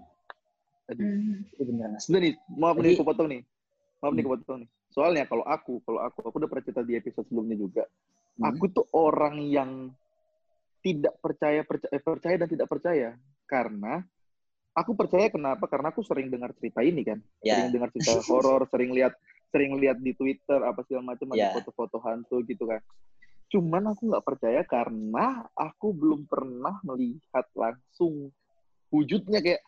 Aduh. 0.88 1.04
Hmm. 1.04 1.44
Itu 1.52 1.62
beneran 1.62 1.92
asli. 1.94 2.08
Sebentar 2.08 2.22
nih, 2.24 2.34
maaf 2.56 2.74
nih 2.74 2.82
Jadi- 2.82 2.96
aku 2.96 3.04
potong 3.04 3.28
nih. 3.30 3.40
Maaf 4.00 4.12
nih 4.12 4.22
Hmm. 4.24 4.24
aku 4.24 4.34
potong 4.40 4.58
nih. 4.64 4.68
Soalnya 4.94 5.26
kalau 5.26 5.42
aku, 5.42 5.82
kalau 5.82 6.06
aku, 6.06 6.22
aku 6.22 6.34
udah 6.38 6.48
pernah 6.48 6.64
cerita 6.70 6.82
di 6.86 6.94
episode 6.94 7.26
sebelumnya 7.26 7.58
juga. 7.58 7.82
Hmm. 8.38 8.54
Aku 8.54 8.70
tuh 8.70 8.86
orang 8.94 9.42
yang 9.42 9.90
tidak 10.86 11.18
percaya, 11.18 11.66
percaya, 11.66 11.90
eh, 11.90 12.02
percaya 12.02 12.36
dan 12.38 12.48
tidak 12.48 12.68
percaya. 12.70 13.08
Karena 13.50 13.98
aku 14.70 14.94
percaya 14.94 15.26
kenapa? 15.34 15.66
Karena 15.66 15.90
aku 15.90 16.06
sering 16.06 16.30
dengar 16.30 16.54
cerita 16.54 16.86
ini 16.86 17.02
kan. 17.02 17.18
Ya. 17.42 17.58
Sering 17.58 17.74
dengar 17.74 17.90
cerita 17.90 18.22
horor, 18.30 18.70
sering 18.70 18.94
lihat 18.94 19.18
sering 19.50 19.78
lihat 19.78 19.98
di 19.98 20.14
Twitter 20.14 20.62
apa 20.62 20.82
segala 20.86 21.14
macam 21.14 21.30
ada 21.34 21.38
Ya. 21.38 21.50
foto-foto 21.54 21.98
hantu 22.02 22.42
gitu 22.46 22.66
kan. 22.70 22.82
Cuman 23.50 23.90
aku 23.90 24.10
nggak 24.10 24.26
percaya 24.26 24.62
karena 24.66 25.46
aku 25.54 25.94
belum 25.94 26.26
pernah 26.26 26.78
melihat 26.86 27.46
langsung 27.54 28.30
wujudnya 28.94 29.42
kayak 29.42 29.62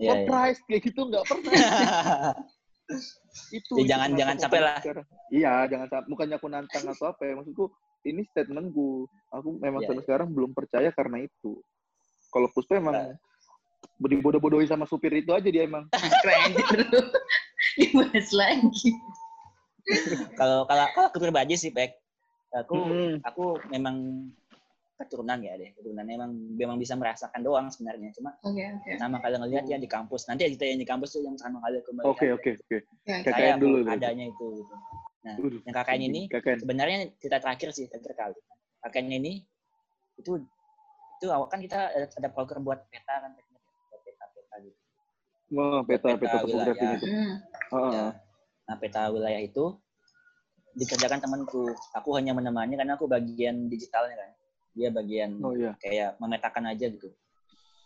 Iya, 0.00 0.06
iya. 0.06 0.10
surprise 0.24 0.60
kayak 0.64 0.82
gitu 0.90 1.00
nggak 1.06 1.26
pernah. 1.28 1.52
itu 3.50 3.72
Ya, 3.80 3.94
jangan- 3.94 4.14
jangan 4.14 4.36
sampai 4.38 4.60
lah. 4.60 4.78
sekarang. 4.78 5.06
iya 5.30 5.52
jangan 5.66 5.86
sampai 5.86 6.08
bukannya 6.08 6.36
aku 6.36 6.48
nantang 6.48 6.84
atau 6.84 7.06
apa 7.08 7.22
ya 7.22 7.32
maksudku 7.34 7.64
ini 8.02 8.22
statementku 8.26 8.88
aku 9.28 9.48
memang 9.56 9.80
Iya, 9.80 9.88
sampai 9.88 10.02
iya. 10.02 10.06
sekarang 10.06 10.28
belum 10.30 10.50
percaya 10.50 10.90
karena 10.90 11.22
itu 11.22 11.62
kalau 12.28 12.50
Puspa 12.50 12.78
emang 12.78 12.94
Nah. 12.94 13.14
dibodoh-bodohi 14.00 14.64
sama 14.64 14.84
supir 14.84 15.12
itu 15.12 15.30
aja 15.30 15.44
dia 15.44 15.64
emang 15.64 15.84
Keren 16.24 16.52
dulu. 16.52 17.00
Dibahas 17.76 18.28
lagi. 18.32 18.90
Kalau 20.34 20.64
kalau 20.64 20.84
kalau 20.90 21.06
aku 21.06 21.18
pribadi 21.18 21.54
sih, 21.54 21.70
Pek. 21.70 21.96
Aku 22.50 22.74
Mm-mm. 22.74 23.22
aku 23.22 23.44
memang 23.68 24.26
keturunan 25.00 25.40
ya 25.40 25.56
deh. 25.56 25.72
Keturunan 25.72 26.04
memang 26.04 26.30
memang 26.52 26.76
bisa 26.76 26.92
merasakan 26.92 27.40
doang 27.40 27.72
sebenarnya. 27.72 28.12
Cuma 28.12 28.36
Oke, 28.44 28.60
oke. 28.60 28.90
pertama 28.96 29.16
kali 29.24 29.34
ngelihat 29.40 29.64
ya 29.64 29.76
di 29.80 29.88
kampus. 29.88 30.28
Nanti 30.28 30.44
cerita 30.52 30.68
yang 30.68 30.80
di 30.84 30.88
kampus 30.88 31.16
tuh 31.16 31.24
yang 31.24 31.34
pertama 31.40 31.58
kali 31.64 31.76
aku 31.80 31.90
melihat. 31.96 32.10
oke 32.12 32.26
oke 32.36 32.50
oke 32.60 32.76
Oke, 32.76 32.76
oke. 32.76 33.14
KKN 33.24 33.32
Saya 33.32 33.56
dulu 33.56 33.76
adanya 33.88 34.24
itu. 34.28 34.46
Gitu. 34.60 34.74
Nah, 35.20 35.36
Waduh, 35.40 35.60
yang 35.64 35.74
KKN 35.74 36.02
ini 36.12 36.20
KKN 36.28 36.58
sebenarnya 36.60 36.98
cerita 37.16 37.38
terakhir 37.40 37.68
sih 37.72 37.84
terakhir 37.88 38.12
kali. 38.12 38.38
KKN 38.84 39.08
ini 39.16 39.32
itu 40.20 40.32
itu 41.20 41.26
awal 41.32 41.48
kan 41.48 41.60
kita 41.60 41.92
ada, 41.96 42.28
program 42.28 42.64
buat 42.64 42.84
peta 42.92 43.24
kan 43.24 43.32
buat 43.36 44.00
peta-peta 44.04 44.56
gitu. 44.64 44.78
Wah, 45.56 45.80
peta 45.84 46.16
Peta 46.16 46.20
peta 46.20 46.38
topografi 46.44 46.80
wilayah. 46.84 46.96
itu 47.00 47.06
Hmm. 47.08 47.34
Heeh. 47.70 47.92
Ya. 47.92 48.06
Nah, 48.68 48.76
peta 48.76 49.02
wilayah 49.08 49.40
itu 49.40 49.64
dikerjakan 50.76 51.18
temanku. 51.18 51.72
Aku 51.98 52.14
hanya 52.16 52.32
menemani 52.32 52.78
karena 52.78 52.94
aku 52.94 53.10
bagian 53.10 53.66
digitalnya 53.68 54.16
kan. 54.16 54.30
Dia 54.70 54.88
bagian 54.88 55.30
oh 55.40 55.52
iya 55.52 55.72
kayak 55.76 56.16
memetakan 56.16 56.64
aja 56.68 56.86
gitu. 56.86 57.10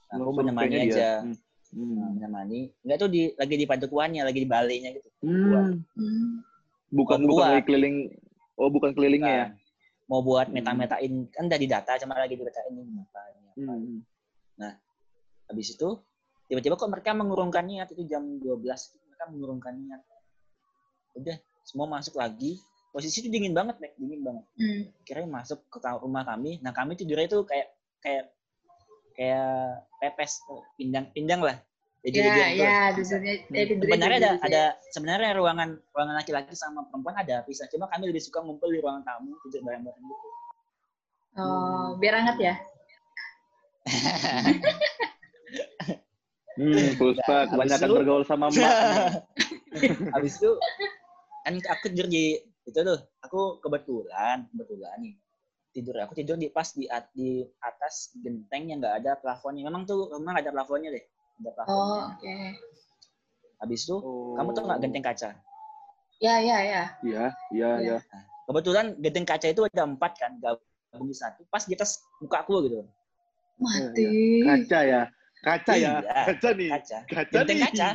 Nah, 0.09 0.17
Oh, 0.17 0.29
aku 0.29 0.41
menemani 0.41 0.69
kayaknya 0.69 0.81
dia. 0.81 0.95
aja. 0.95 1.11
Hmm. 1.21 1.35
Nah, 1.75 2.07
Hmm. 2.07 2.11
menemani. 2.15 2.61
Enggak 2.81 2.99
tuh 2.99 3.11
di 3.11 3.23
lagi 3.35 3.55
di 3.57 3.67
padukuannya, 3.67 4.23
lagi 4.23 4.39
di 4.39 4.47
balainya 4.47 4.91
gitu. 4.93 5.09
Hmm. 5.23 5.83
Hmm. 5.93 6.31
bukan 6.89 7.19
Oh, 7.21 7.29
bukan 7.29 7.49
buat. 7.51 7.63
keliling 7.65 7.97
oh 8.55 8.71
bukan 8.71 8.91
kelilingnya 8.93 9.33
ya 9.33 9.47
Nah, 9.47 9.51
mau 10.07 10.21
buat 10.21 10.47
Hmm. 10.47 10.55
meta-metain 10.55 11.13
kan 11.29 11.45
udah 11.45 11.59
di 11.59 11.67
data 11.67 11.97
cuma 11.97 12.15
lagi 12.15 12.35
dibetain 12.35 12.71
ini 12.71 13.01
apa 13.01 13.21
ini 13.33 13.47
apa. 13.49 13.73
Hmm. 13.75 13.99
Habis 15.45 15.75
itu 15.75 15.89
tiba-tiba 16.47 16.75
kok 16.75 16.87
mereka 16.87 17.11
mengurungkan 17.13 17.65
niat 17.65 17.91
itu 17.91 18.05
jam 18.05 18.23
12 18.39 18.63
itu 18.87 18.97
mereka 19.03 19.25
mengurungkan 19.27 19.75
niat. 19.75 20.01
Udah 21.15 21.37
semua 21.63 21.89
masuk 21.89 22.15
lagi 22.15 22.61
posisi 22.95 23.19
itu 23.19 23.29
dingin 23.29 23.51
banget 23.51 23.75
Mek. 23.83 23.99
dingin 23.99 24.23
banget 24.23 24.45
Hmm. 24.55 24.83
kira 25.03 25.27
masuk 25.27 25.67
ke 25.67 25.83
rumah 25.99 26.23
kami 26.23 26.63
nah 26.63 26.71
kami 26.71 26.95
tidurnya 26.95 27.27
itu 27.27 27.43
kayak 27.43 27.75
kayak 27.99 28.31
kayak 29.13 29.51
pepes 29.99 30.39
pindang 30.79 31.11
pindang 31.11 31.43
lah 31.43 31.59
jadi 32.05 32.21
Ya, 32.21 32.25
ya, 32.53 32.79
tidurnya, 32.95 33.33
eh, 33.33 33.65
tidurnya 33.67 33.91
sebenarnya 33.91 34.19
ada 34.21 34.31
ada 34.45 34.63
sebenarnya 34.93 35.31
ruangan 35.35 35.69
ruangan 35.91 36.15
laki-laki 36.15 36.55
sama 36.55 36.87
perempuan 36.87 37.17
ada 37.17 37.43
pisah 37.43 37.67
cuma 37.67 37.91
kami 37.91 38.07
lebih 38.07 38.23
suka 38.23 38.39
ngumpul 38.39 38.71
di 38.71 38.79
ruangan 38.79 39.03
tamu 39.03 39.35
tidur 39.43 39.65
bareng-bareng 39.65 40.05
gitu. 40.05 40.29
Oh, 41.35 41.99
biar 41.99 42.15
hangat 42.15 42.39
ya. 42.39 42.55
Hmm, 46.55 46.95
Puspa, 46.95 47.35
Nah, 47.35 47.45
kebanyakan 47.51 47.89
itu- 47.91 47.97
bergaul 47.99 48.23
sama 48.23 48.47
emak. 48.47 48.55
nih. 48.55 48.71
habis 50.15 50.39
itu 50.39 50.51
kan 51.43 51.55
aku 51.59 51.85
tidur 51.91 52.07
di 52.07 52.39
itu 52.65 52.79
tuh 52.81 52.99
aku 53.21 53.61
kebetulan 53.61 54.49
kebetulan 54.49 54.97
nih 55.01 55.15
tidur 55.75 55.95
aku 56.01 56.13
tidur 56.17 56.37
di 56.39 56.49
pas 56.49 56.71
di 56.71 56.89
at- 56.89 57.13
di 57.13 57.45
atas 57.61 58.15
genteng 58.19 58.73
yang 58.73 58.79
nggak 58.81 59.05
ada 59.05 59.13
plafonnya 59.19 59.67
memang 59.67 59.85
tuh 59.85 60.09
nggak 60.09 60.49
ada 60.49 60.53
plafonnya 60.55 60.89
deh 60.95 61.05
ada 61.45 61.51
plafonnya 61.53 61.85
Oh, 61.85 62.09
oke. 62.15 62.37
habis 63.61 63.81
itu 63.85 63.97
Oh. 63.99 64.35
kamu 64.35 64.49
tuh 64.53 64.63
nggak 64.65 64.81
genteng 64.81 65.05
kaca 65.05 65.31
Ya, 66.23 66.39
ya, 66.41 66.57
ya. 66.63 66.83
Iya, 67.05 67.25
iya, 67.53 67.71
iya. 67.83 67.97
kebetulan 68.47 68.97
genteng 68.97 69.27
kaca 69.27 69.47
itu 69.51 69.61
ada 69.67 69.83
empat 69.85 70.13
kan 70.17 70.33
gabung 70.39 71.11
di 71.11 71.13
satu 71.13 71.43
pas 71.51 71.67
di 71.67 71.75
atas 71.75 72.01
muka 72.23 72.47
aku 72.47 72.65
gitu 72.65 72.87
Mati. 73.55 74.07
Kaca 74.43 74.81
ya. 74.83 75.03
Kaca 75.45 75.73
ya. 75.77 76.01
Iya, 76.01 76.21
Kaca 76.27 76.49
nih. 76.55 76.71
kaca 76.71 76.99
Kaca 77.07 77.31
genteng 77.35 77.59
nih. 77.61 77.65
kaca 77.71 77.89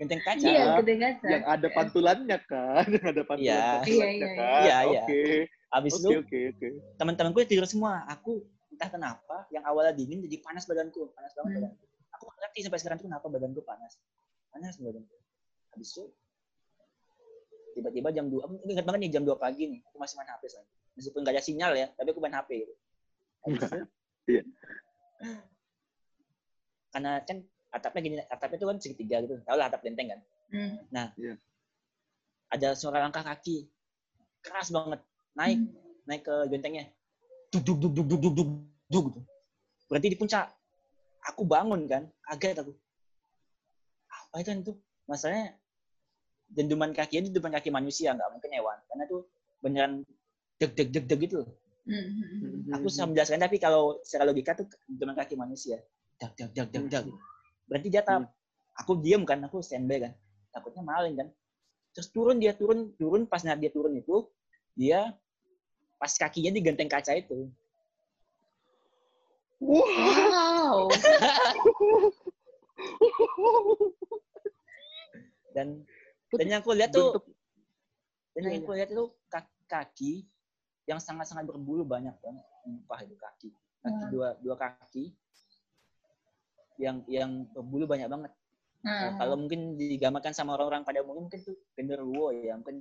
genteng 0.00 0.22
kaca 0.24 0.40
Iya, 0.42 0.80
gede 0.80 0.94
kaca. 0.96 1.26
Yang 1.28 1.44
ada 1.44 1.68
pantulannya 1.70 2.38
kan. 2.48 2.84
Yang 2.88 3.04
ada 3.12 3.22
pantulan 3.22 3.52
Iya. 3.52 3.68
pantulannya 3.76 4.08
Iya, 4.08 4.16
iya, 4.16 4.28
kan. 4.32 4.40
iya. 4.40 4.64
Iya, 4.64 4.76
iya. 4.88 5.02
Oke. 5.04 5.22
habis 5.70 5.92
Oke, 5.94 6.02
itu 6.02 6.10
oke, 6.18 6.38
oke. 6.50 6.68
teman-temanku 6.98 7.38
tidur 7.46 7.62
semua 7.62 8.02
aku 8.08 8.42
entah 8.74 8.90
kenapa 8.90 9.46
yang 9.52 9.62
awalnya 9.62 9.94
dingin 9.94 10.18
jadi 10.24 10.42
panas 10.42 10.66
badanku 10.66 11.14
panas 11.14 11.30
banget 11.30 11.46
Hmm. 11.46 11.56
badanku 11.62 11.84
aku 12.10 12.22
nggak 12.26 12.38
ngerti 12.42 12.58
sampai 12.66 12.78
sekarang 12.80 12.96
tuh 12.98 13.06
kenapa 13.06 13.26
badanku 13.28 13.60
panas 13.62 13.92
panas 14.50 14.74
badanku 14.82 15.14
habis 15.70 15.94
itu 15.94 16.04
tiba-tiba 17.70 18.10
jam 18.10 18.26
2 18.26 18.42
aku 18.42 18.52
ingat 18.66 18.82
banget 18.82 19.00
nih 19.06 19.10
jam 19.14 19.22
2 19.22 19.38
pagi 19.38 19.70
nih 19.70 19.78
aku 19.86 19.96
masih 20.02 20.14
main 20.18 20.26
HP 20.26 20.42
soalnya 20.50 20.70
meskipun 20.98 21.20
gak 21.22 21.34
ada 21.38 21.42
sinyal 21.44 21.72
ya 21.78 21.86
tapi 21.94 22.08
aku 22.10 22.18
main 22.18 22.34
HP 22.34 22.50
gitu 22.66 22.74
Habis 23.40 23.60
itu, 23.62 23.78
Iya. 24.34 24.42
karena 26.90 27.12
kan 27.22 27.36
atapnya 27.70 28.00
gini 28.02 28.16
atapnya 28.26 28.58
itu 28.58 28.66
kan 28.66 28.76
segitiga 28.82 29.16
gitu. 29.24 29.34
Tau 29.46 29.56
lah 29.56 29.70
atap 29.70 29.82
genteng 29.86 30.14
kan? 30.14 30.20
Hmm. 30.50 31.06
ada 32.50 32.74
suara 32.74 32.98
langkah 33.06 33.22
kaki. 33.22 33.70
Keras 34.42 34.74
banget. 34.74 35.00
Naik 35.38 35.58
naik 36.10 36.22
ke 36.26 36.34
gentengnya. 36.50 36.90
Duk 37.54 37.62
duk 37.62 37.78
duk 37.78 37.92
duk 37.94 38.06
duk 38.06 38.20
duk 38.20 38.34
duk 38.34 38.50
duk 38.90 39.04
gitu. 39.10 39.20
berarti 39.86 40.06
di 40.10 40.18
puncak. 40.18 40.50
Aku 41.30 41.46
bangun 41.46 41.86
kan 41.86 42.10
kaget 42.26 42.62
aku. 42.66 42.72
Apa 44.10 44.42
itu 44.42 44.50
itu? 44.50 44.74
Masalahnya 45.06 45.54
dentuman 46.50 46.90
kaki 46.90 47.22
itu 47.22 47.26
dentuman 47.30 47.54
kaki 47.54 47.70
manusia 47.70 48.14
nggak 48.14 48.30
mungkin 48.34 48.50
hewan. 48.50 48.78
Karena 48.90 49.04
tuh 49.06 49.22
beneran 49.62 49.92
deg 50.58 50.74
deg 50.74 50.88
deg 50.90 51.06
deg 51.06 51.20
gitu 51.22 51.46
Hmm, 51.90 51.96
hmm, 51.96 52.28
hmm. 52.68 52.76
aku 52.76 52.92
bisa 52.92 53.08
menjelaskan 53.08 53.40
tapi 53.40 53.56
kalau 53.56 53.98
secara 54.04 54.28
logika 54.28 54.52
tuh 54.52 54.68
dentuman 54.86 55.16
kaki 55.16 55.34
manusia. 55.34 55.80
Dag 56.20 56.36
dag 56.36 56.52
dag 56.52 56.68
dag 56.70 56.86
dag 56.86 57.06
berarti 57.70 57.86
dia 57.86 58.02
tak 58.02 58.26
aku 58.74 58.98
diam 58.98 59.22
kan 59.22 59.38
aku 59.46 59.62
standby 59.62 60.10
kan. 60.10 60.12
Takutnya 60.50 60.82
maling 60.82 61.14
kan. 61.14 61.30
Terus 61.94 62.10
turun 62.10 62.42
dia 62.42 62.50
turun 62.58 62.90
turun. 62.98 63.30
Pas 63.30 63.46
nah 63.46 63.54
dia 63.54 63.70
turun 63.70 63.94
itu 63.94 64.26
dia 64.74 65.14
pas 66.02 66.10
kakinya 66.10 66.50
di 66.50 66.58
genteng 66.58 66.90
kaca 66.90 67.14
itu. 67.14 67.46
Wow. 69.62 70.90
dan 75.54 75.84
dan 76.32 76.46
yang 76.48 76.64
aku 76.64 76.72
lihat 76.72 76.90
tuh 76.94 77.20
dan 78.32 78.48
yang 78.48 78.54
Iya, 78.56 78.64
aku 78.64 78.72
lihat 78.72 78.88
itu 78.94 79.04
kaki, 79.68 80.24
yang 80.88 80.98
sangat 80.98 81.28
sangat 81.28 81.44
berbulu 81.46 81.84
banyak 81.84 82.14
banget. 82.24 82.46
Sumpah 82.64 82.98
itu 83.04 83.14
kaki. 83.20 83.48
Kaki 83.80 84.02
Hmm. 84.08 84.12
dua 84.12 84.36
dua 84.44 84.56
kaki 84.60 85.12
yang 86.80 86.96
yang 87.06 87.30
berbulu 87.52 87.84
banyak 87.86 88.08
banget 88.08 88.32
Nah, 88.80 89.12
Hmm. 89.12 89.16
kalau 89.20 89.36
mungkin 89.36 89.76
digambarkan 89.76 90.32
sama 90.32 90.56
orang-orang 90.56 90.88
pada 90.88 91.04
umumnya 91.04 91.28
mungkin 91.28 91.40
tuh 91.44 91.52
genderuwo 91.76 92.32
ya 92.32 92.56
mungkin 92.56 92.80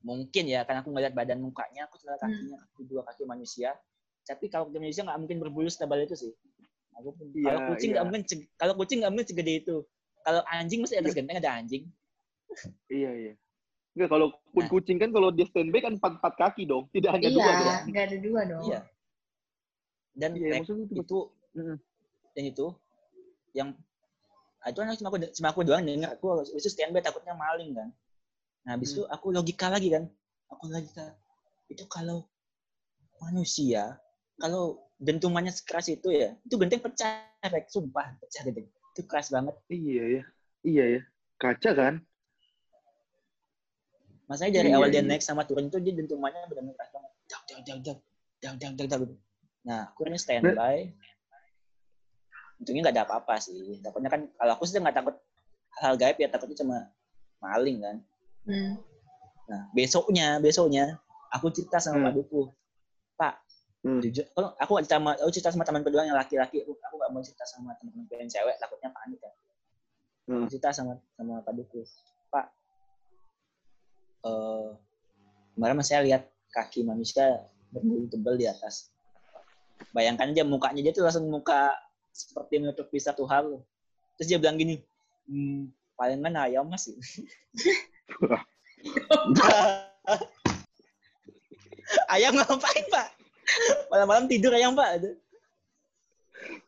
mungkin 0.00 0.44
ya 0.48 0.64
karena 0.64 0.80
aku 0.80 0.88
ngeliat 0.88 1.12
badan 1.12 1.44
mukanya 1.44 1.84
aku 1.84 2.00
Hmm. 2.00 2.08
lihat 2.08 2.20
kakinya 2.24 2.56
kaki 2.64 2.82
dua 2.88 3.02
kaki 3.04 3.22
manusia 3.28 3.76
tapi 4.24 4.48
kalau 4.48 4.72
kaki 4.72 4.80
manusia 4.80 5.04
nggak 5.04 5.20
mungkin 5.20 5.38
berbulu 5.44 5.68
setebal 5.68 6.00
itu 6.00 6.16
sih 6.16 6.32
aku 6.96 7.12
pun 7.12 7.26
Iya, 7.36 7.44
kalau 7.44 7.60
kucing 7.68 7.88
nggak 7.92 8.00
iya. 8.00 8.08
mungkin 8.08 8.22
kalau 8.56 8.72
kucing 8.80 8.98
nggak 9.04 9.12
mungkin 9.12 9.28
segede 9.28 9.52
itu 9.60 9.76
kalau 10.24 10.40
anjing 10.48 10.80
mesti 10.80 10.96
atas 10.96 11.12
Iya. 11.12 11.18
genteng 11.20 11.36
ada 11.44 11.52
anjing 11.60 11.84
Iya, 12.88 13.10
iya. 13.12 13.32
Enggak, 13.94 14.08
kalau 14.16 14.26
pun 14.48 14.62
Nah. 14.64 14.70
kucing 14.72 14.96
kan 14.96 15.10
kalau 15.12 15.28
dia 15.28 15.44
standby 15.44 15.84
kan 15.84 16.00
empat, 16.00 16.18
empat 16.18 16.34
kaki 16.40 16.64
dong. 16.64 16.88
Tidak 16.88 17.10
hanya 17.12 17.28
dua 17.30 17.50
dong. 17.52 17.68
Iya, 17.68 17.74
nggak 17.84 18.04
ada 18.08 18.16
dua 18.16 18.40
dong. 18.48 18.62
iya 18.64 18.80
dan 20.14 20.30
Iya, 20.38 20.62
itu. 20.62 20.74
itu 20.94 21.18
dan 22.34 22.44
itu 22.48 22.66
yang 23.54 23.72
ah, 24.60 24.68
itu 24.68 24.78
kan 24.82 24.92
cuma 24.98 25.08
aku 25.08 25.18
cuma 25.32 25.48
aku 25.54 25.60
doang 25.62 25.86
denger 25.86 26.10
aku 26.18 26.42
itu 26.58 26.68
standby 26.68 27.00
takutnya 27.00 27.32
maling 27.32 27.72
kan. 27.72 27.88
Nah 28.66 28.76
habis 28.76 28.92
hmm. 28.92 28.94
itu 29.00 29.02
aku 29.08 29.26
logika 29.30 29.70
lagi 29.70 29.94
kan. 29.94 30.04
Aku 30.50 30.68
logika 30.68 31.14
itu 31.70 31.86
kalau 31.88 32.26
manusia 33.22 33.96
kalau 34.36 34.82
dentumannya 35.00 35.54
sekeras 35.54 35.88
itu 35.88 36.10
ya 36.10 36.34
itu 36.44 36.54
genteng 36.58 36.82
pecah 36.82 37.24
kayak 37.40 37.70
sumpah 37.70 38.18
pecah 38.20 38.42
gitu, 38.44 38.60
itu 38.66 39.00
keras 39.06 39.30
banget. 39.30 39.54
Iya 39.70 40.04
ya 40.20 40.22
iya 40.66 40.84
ya 40.98 41.02
kaca 41.38 41.70
kan? 41.72 41.94
Masanya 44.24 44.64
dari 44.64 44.72
iya, 44.72 44.76
awal 44.80 44.88
iya. 44.88 45.00
dia 45.00 45.02
naik 45.04 45.22
sama 45.22 45.44
turun 45.44 45.68
itu 45.68 45.78
dia 45.78 45.94
dentumannya 45.94 46.48
benar-benar 46.48 46.74
keras 46.76 46.90
banget. 46.92 47.10
Jauh 47.30 47.44
jauh 47.46 47.62
jauh 47.62 47.80
jauh 48.42 48.56
jauh 48.60 48.74
jauh 48.76 48.88
jauh 48.90 49.16
nah 49.64 49.88
aku 49.88 50.04
ini 50.04 50.20
standby 50.20 50.92
untungnya 52.64 52.88
nggak 52.88 52.96
ada 52.96 53.04
apa-apa 53.04 53.36
sih 53.36 53.76
takutnya 53.84 54.08
kan 54.08 54.24
kalau 54.40 54.56
aku 54.56 54.64
sih 54.64 54.80
nggak 54.80 54.96
takut 54.96 55.14
hal 55.84 55.94
gaib 56.00 56.16
ya 56.16 56.32
takutnya 56.32 56.56
cuma 56.64 56.78
maling 57.44 57.84
kan 57.84 57.96
Hmm. 58.44 58.76
Nah, 59.48 59.68
besoknya, 59.72 60.40
besoknya 60.40 61.00
aku 61.32 61.48
cerita 61.52 61.80
sama 61.80 62.00
Hmm. 62.00 62.04
Pak 62.08 62.12
Duku. 62.16 62.42
Pak, 63.16 63.34
Hmm. 63.84 64.00
jujur, 64.00 64.24
kalau 64.32 64.56
aku 64.56 64.72
cerita 64.84 64.96
sama, 65.00 65.10
aku 65.16 65.30
cerita 65.32 65.50
sama 65.52 65.64
teman 65.64 65.84
kedua 65.84 66.04
yang 66.04 66.16
laki-laki, 66.16 66.64
aku 66.64 66.72
aku 66.76 66.94
gak 67.00 67.10
mau 67.12 67.20
cerita 67.24 67.44
sama 67.44 67.76
teman-teman 67.76 68.24
yang 68.24 68.30
cewek, 68.32 68.56
takutnya 68.60 68.88
panik 68.92 69.20
kan. 69.20 69.32
Hmm. 70.24 70.44
Aku 70.44 70.48
cerita 70.52 70.72
sama 70.72 70.96
sama 71.16 71.40
Pak 71.44 71.52
Duku. 71.56 71.84
Pak, 72.32 72.46
eh 74.24 74.68
kemarin 75.56 75.84
saya 75.84 76.00
lihat 76.04 76.22
kaki 76.52 76.84
manusia 76.84 77.44
berbulu 77.72 78.08
tebal 78.08 78.36
di 78.40 78.48
atas. 78.48 78.92
Bayangkan 79.92 80.32
aja 80.32 80.42
mukanya 80.46 80.80
dia 80.80 80.92
tuh 80.92 81.04
langsung 81.04 81.28
muka 81.28 81.72
seperti 82.14 82.62
menutupi 82.62 83.02
satu 83.02 83.26
hal. 83.26 83.58
Terus 84.14 84.30
dia 84.30 84.38
bilang 84.38 84.54
gini, 84.54 84.78
hmm, 85.26 85.66
palingan 85.98 86.38
ayam 86.38 86.70
mas. 86.70 86.86
ayam 92.14 92.38
ngapain 92.38 92.86
pak? 92.86 93.10
Malam-malam 93.90 94.30
tidur 94.30 94.54
ayam 94.54 94.78
pak? 94.78 95.02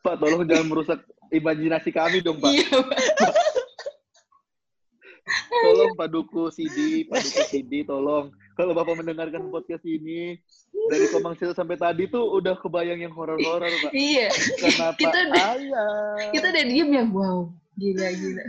Pak, 0.02 0.18
tolong 0.18 0.42
jangan 0.42 0.66
merusak 0.66 1.00
imajinasi 1.30 1.90
kami 1.90 2.22
dong, 2.22 2.38
Pak. 2.38 2.50
Iya, 2.50 2.78
Pak. 2.80 2.98
Tolong 5.50 5.92
Pak 5.98 6.08
Duku 6.14 6.42
CD, 6.54 7.02
Pak 7.10 7.18
Duku 7.22 7.42
CD, 7.50 7.82
tolong. 7.82 8.30
Kalau 8.56 8.72
Bapak 8.72 8.96
mendengarkan 8.96 9.52
podcast 9.52 9.84
ini, 9.84 10.40
dari 10.88 11.06
Komang 11.12 11.36
Sel 11.36 11.52
sampai 11.52 11.76
tadi 11.76 12.08
tuh 12.08 12.24
udah 12.40 12.56
kebayang 12.56 13.04
yang 13.04 13.12
horor-horor, 13.12 13.68
Pak. 13.68 13.92
Iya. 13.92 14.32
Kenapa 14.32 14.96
Kita 14.96 15.18
udah- 15.28 15.44
ayam? 15.60 16.16
Kita 16.32 16.46
udah 16.56 16.64
diem 16.64 16.88
ya, 16.88 17.04
wow. 17.04 17.38
Gila, 17.76 18.08
gila. 18.16 18.44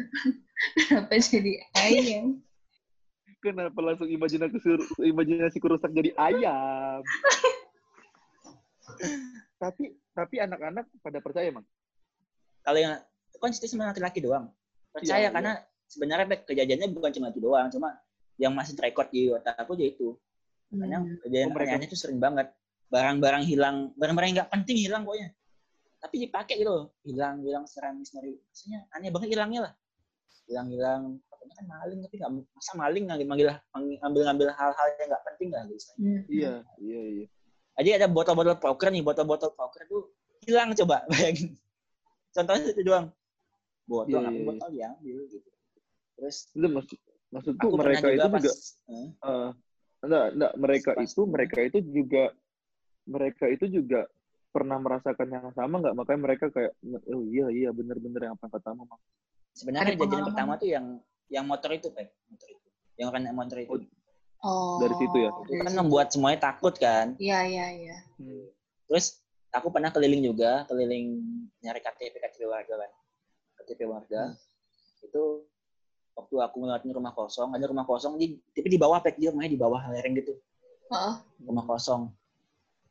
Kenapa 0.79 1.11
jadi 1.19 1.51
ayam? 1.75 2.39
Kenapa 3.43 3.79
langsung 3.83 4.07
imajinasi 4.07 4.57
imajinasi 5.03 5.57
rusak 5.59 5.91
jadi 5.91 6.15
ayam? 6.15 7.03
tapi 9.61 9.93
tapi 10.15 10.35
anak-anak 10.39 10.87
pada 11.03 11.19
percaya, 11.19 11.51
Mang. 11.51 11.67
Kalau 12.63 12.79
yang 12.79 12.95
kan 13.37 13.51
cerita 13.51 13.75
sama 13.75 13.91
laki-laki 13.91 14.23
doang. 14.23 14.47
Percaya 14.95 15.27
Iya, 15.27 15.35
karena 15.35 15.59
sebenarnya 15.85 16.25
Bek, 16.31 16.47
kejadiannya 16.47 16.87
bukan 16.95 17.11
cuma 17.11 17.27
itu 17.29 17.43
doang, 17.43 17.67
cuma 17.69 17.91
yang 18.37 18.53
masih 18.53 18.73
terekod 18.73 19.09
di 19.09 19.29
otak 19.29 19.57
aku 19.57 19.73
aja 19.73 19.85
itu. 19.85 20.07
Karena 20.67 20.99
Hmm. 20.99 21.17
kejadian 21.21 21.49
Oh, 21.49 21.53
mereka- 21.55 21.71
aneh-aneh 21.73 21.87
itu 21.87 21.97
sering 21.97 22.19
banget. 22.19 22.47
Barang-barang 22.87 23.43
hilang, 23.43 23.91
barang-barang 23.95 24.27
yang 24.31 24.37
nggak 24.39 24.51
penting 24.53 24.77
hilang 24.79 25.01
pokoknya. 25.03 25.29
Tapi 25.97 26.15
dipakai 26.23 26.55
gitu 26.57 26.69
loh. 26.69 26.85
Hilang, 27.01 27.41
hilang 27.41 27.63
secara 27.65 27.91
misteri. 27.91 28.37
Maksudnya 28.37 28.85
aneh 28.91 29.09
banget 29.09 29.29
hilangnya 29.33 29.59
lah. 29.67 29.73
Hilang-hilang, 30.45 31.19
Pokoknya 31.27 31.53
kan 31.53 31.65
maling 31.67 31.99
tapi 32.01 32.15
nggak 32.17 32.31
masa 32.49 32.71
maling 32.73 33.03
ngambil 33.05 33.25
ngambil 33.27 33.47
ngambil 34.01 34.21
ngambil 34.25 34.47
hal-hal 34.53 34.87
yang 34.95 35.07
nggak 35.07 35.23
penting 35.25 35.49
lah 35.51 35.63
guys. 35.65 35.85
Hmm. 35.95 36.21
Iya, 36.27 36.53
iya, 36.79 37.01
iya. 37.13 37.25
Jadi 37.77 37.89
ada 37.93 38.07
botol-botol 38.07 38.57
poker 38.57 38.89
nih, 38.89 39.05
botol-botol 39.05 39.51
poker 39.53 39.85
tuh 39.85 40.11
hilang 40.43 40.73
coba 40.73 41.05
bayangin. 41.11 41.53
Contohnya 42.31 42.69
itu 42.69 42.81
doang. 42.81 43.07
Botol, 43.85 44.19
Iya, 44.19 44.27
aku 44.27 44.33
iya, 44.33 44.39
iya. 44.39 44.47
botol 44.49 44.69
diambil 44.71 45.17
gitu. 45.29 45.49
Terus 46.17 46.37
Itu 46.51 46.67
maksud 46.67 46.99
maksudku 47.33 47.67
aku 47.67 47.77
mereka 47.77 48.07
juga 48.07 48.15
itu 48.15 48.27
pas 48.31 48.41
juga 48.43 48.53
eh, 48.87 49.09
eh, 49.11 49.49
enggak, 50.03 50.25
enggak, 50.33 50.53
mereka 50.55 50.91
Pas- 50.95 51.03
itu 51.05 51.21
mereka 51.27 51.57
itu 51.63 51.79
juga 51.83 52.23
mereka 53.07 53.45
itu 53.47 53.65
juga 53.67 54.01
pernah 54.51 54.77
merasakan 54.79 55.27
yang 55.27 55.47
sama 55.53 55.75
nggak 55.83 55.95
makanya 55.95 56.21
mereka 56.23 56.45
kayak 56.49 56.73
oh 57.13 57.23
iya 57.29 57.47
iya 57.51 57.69
bener-bener 57.75 58.31
yang 58.31 58.33
apa 58.39 58.47
kata 58.47 58.73
mama 58.73 58.95
sebenarnya 59.53 59.97
pengalaman. 59.97 60.27
pertama 60.31 60.53
tuh 60.57 60.69
yang 60.69 60.85
yang 61.27 61.45
motor 61.47 61.71
itu, 61.75 61.91
Pak. 61.91 62.07
Motor 62.31 62.47
itu. 62.51 62.67
Yang 62.97 63.09
kena 63.13 63.31
motor 63.35 63.57
itu. 63.59 63.71
Oh, 63.71 63.81
Oh. 64.37 64.77
Dari 64.77 64.93
situ 65.01 65.17
ya? 65.17 65.33
itu 65.33 65.65
kan 65.65 65.73
membuat 65.81 66.13
semuanya 66.13 66.37
takut 66.53 66.69
kan. 66.77 67.17
Iya, 67.17 67.41
iya, 67.49 67.65
iya. 67.73 67.97
Terus 68.85 69.17
aku 69.49 69.73
pernah 69.73 69.89
keliling 69.89 70.21
juga, 70.21 70.61
keliling 70.69 71.17
nyari 71.65 71.81
KTP 71.81 72.21
KTP 72.21 72.45
warga 72.45 72.77
kan. 72.77 72.91
KTP 73.57 73.89
warga. 73.89 74.37
Itu 75.01 75.41
waktu 76.17 76.35
aku 76.41 76.55
ngeliatin 76.59 76.89
rumah 76.89 77.13
kosong, 77.13 77.53
ada 77.53 77.65
rumah 77.69 77.85
kosong 77.85 78.17
di 78.17 78.41
tapi 78.51 78.67
di 78.67 78.75
bawah 78.75 78.97
pek 78.97 79.15
dia 79.15 79.29
rumahnya 79.29 79.53
di 79.53 79.61
bawah 79.61 79.81
lereng 79.87 80.17
gitu. 80.17 80.33
Heeh. 80.89 81.13
Rumah 81.45 81.63
kosong. 81.63 82.09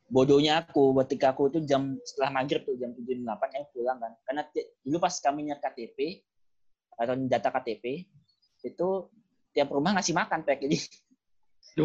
Bodohnya 0.07 0.63
aku 0.63 0.95
ketika 1.03 1.35
aku 1.35 1.51
tuh 1.51 1.61
jam 1.61 1.99
setelah 2.01 2.31
maghrib 2.33 2.63
tuh 2.63 2.79
jam 2.79 2.95
7 2.95 3.03
8 3.03 3.27
ya 3.27 3.67
pulang 3.69 3.99
kan. 3.99 4.15
Karena 4.23 4.41
dulu 4.81 4.97
pas 4.97 5.11
kami 5.19 5.39
nyari 5.43 5.59
KTP 5.59 5.97
atau 6.95 7.13
data 7.27 7.49
KTP 7.51 8.07
itu 8.63 8.87
tiap 9.51 9.67
rumah 9.69 9.91
ngasih 9.93 10.15
makan 10.15 10.41
pek 10.41 10.63
jadi 10.63 10.77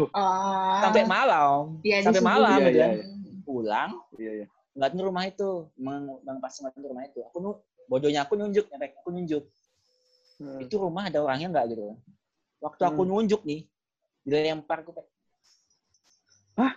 Ah. 0.09 0.81
sampai 0.81 1.05
malam 1.05 1.77
Iya, 1.85 2.01
sampai 2.01 2.23
malam 2.23 2.57
Iya, 2.57 2.65
gitu 2.65 2.71
iya, 2.73 2.81
kan. 2.81 2.93
iya. 2.97 3.05
pulang 3.45 3.89
iya 4.17 4.31
iya 4.33 4.45
ngeliatin 4.73 5.01
rumah 5.01 5.23
itu 5.27 5.49
meng- 5.77 6.17
bang 6.23 6.41
pas 6.41 6.49
ngeliatin 6.49 6.81
rumah 6.81 7.03
itu 7.05 7.19
aku 7.21 7.37
nu 7.37 7.51
bodohnya 7.85 8.25
aku 8.25 8.33
nunjuk 8.33 8.65
ya 8.65 8.77
Pek. 8.79 8.97
aku 8.97 9.13
nunjuk 9.13 9.43
Hmm. 10.41 10.59
itu 10.59 10.75
rumah 10.75 11.07
ada 11.07 11.21
orangnya 11.21 11.47
nggak 11.53 11.65
gitu 11.77 11.93
waktu 12.59 12.81
aku 12.83 13.01
Hmm. 13.05 13.09
nunjuk 13.13 13.41
nih 13.45 13.69
dilempar 14.23 14.81
aku 14.81 14.91
Pek. 14.95 15.07
Hah? 16.57 16.73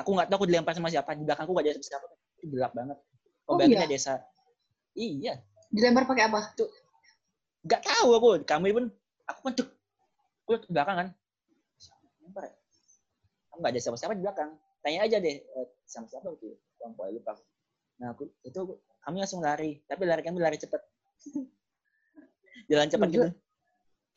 aku 0.00 0.08
nggak 0.16 0.26
tahu 0.32 0.36
aku 0.42 0.46
dilempar 0.48 0.72
sama 0.74 0.88
siapa 0.88 1.12
di 1.14 1.22
belakangku 1.28 1.52
gak 1.52 1.64
ada 1.68 1.82
siapa 1.84 2.06
itu 2.40 2.46
gelap 2.56 2.72
banget 2.72 2.98
oh, 3.46 3.54
Oh, 3.54 3.60
iya? 3.60 3.84
ya 3.84 3.86
desa 3.86 4.14
iya 4.96 5.34
Dilempar 5.70 6.02
pakai 6.08 6.26
apa? 6.26 6.50
nggak 7.62 7.82
tahu 7.84 8.08
aku 8.16 8.28
kami 8.42 8.72
pun 8.74 8.84
aku 9.28 9.40
kan 9.46 9.52
aku 10.48 10.50
ke 10.58 10.66
belakang 10.72 10.96
kan 10.96 11.08
lempar 12.24 12.42
ya 12.48 12.54
aku 13.52 13.56
nggak 13.62 13.72
ada 13.76 13.80
siapa-siapa 13.80 14.12
di 14.16 14.22
belakang 14.24 14.50
tanya 14.80 14.98
aja 15.06 15.16
deh 15.20 15.36
eh, 15.38 15.66
sama 15.84 16.08
siapa 16.08 16.32
itu 16.34 16.56
kelompok 16.80 17.04
lupa 17.12 17.30
aku. 17.36 17.44
nah 18.00 18.08
aku 18.16 18.22
itu 18.42 18.60
kami 19.04 19.16
langsung 19.20 19.44
lari 19.44 19.84
tapi 19.86 20.02
lari 20.08 20.22
kami 20.24 20.40
lari 20.40 20.56
cepet 20.56 20.80
jalan 22.70 22.86
cepat 22.86 23.08
gitu 23.10 23.28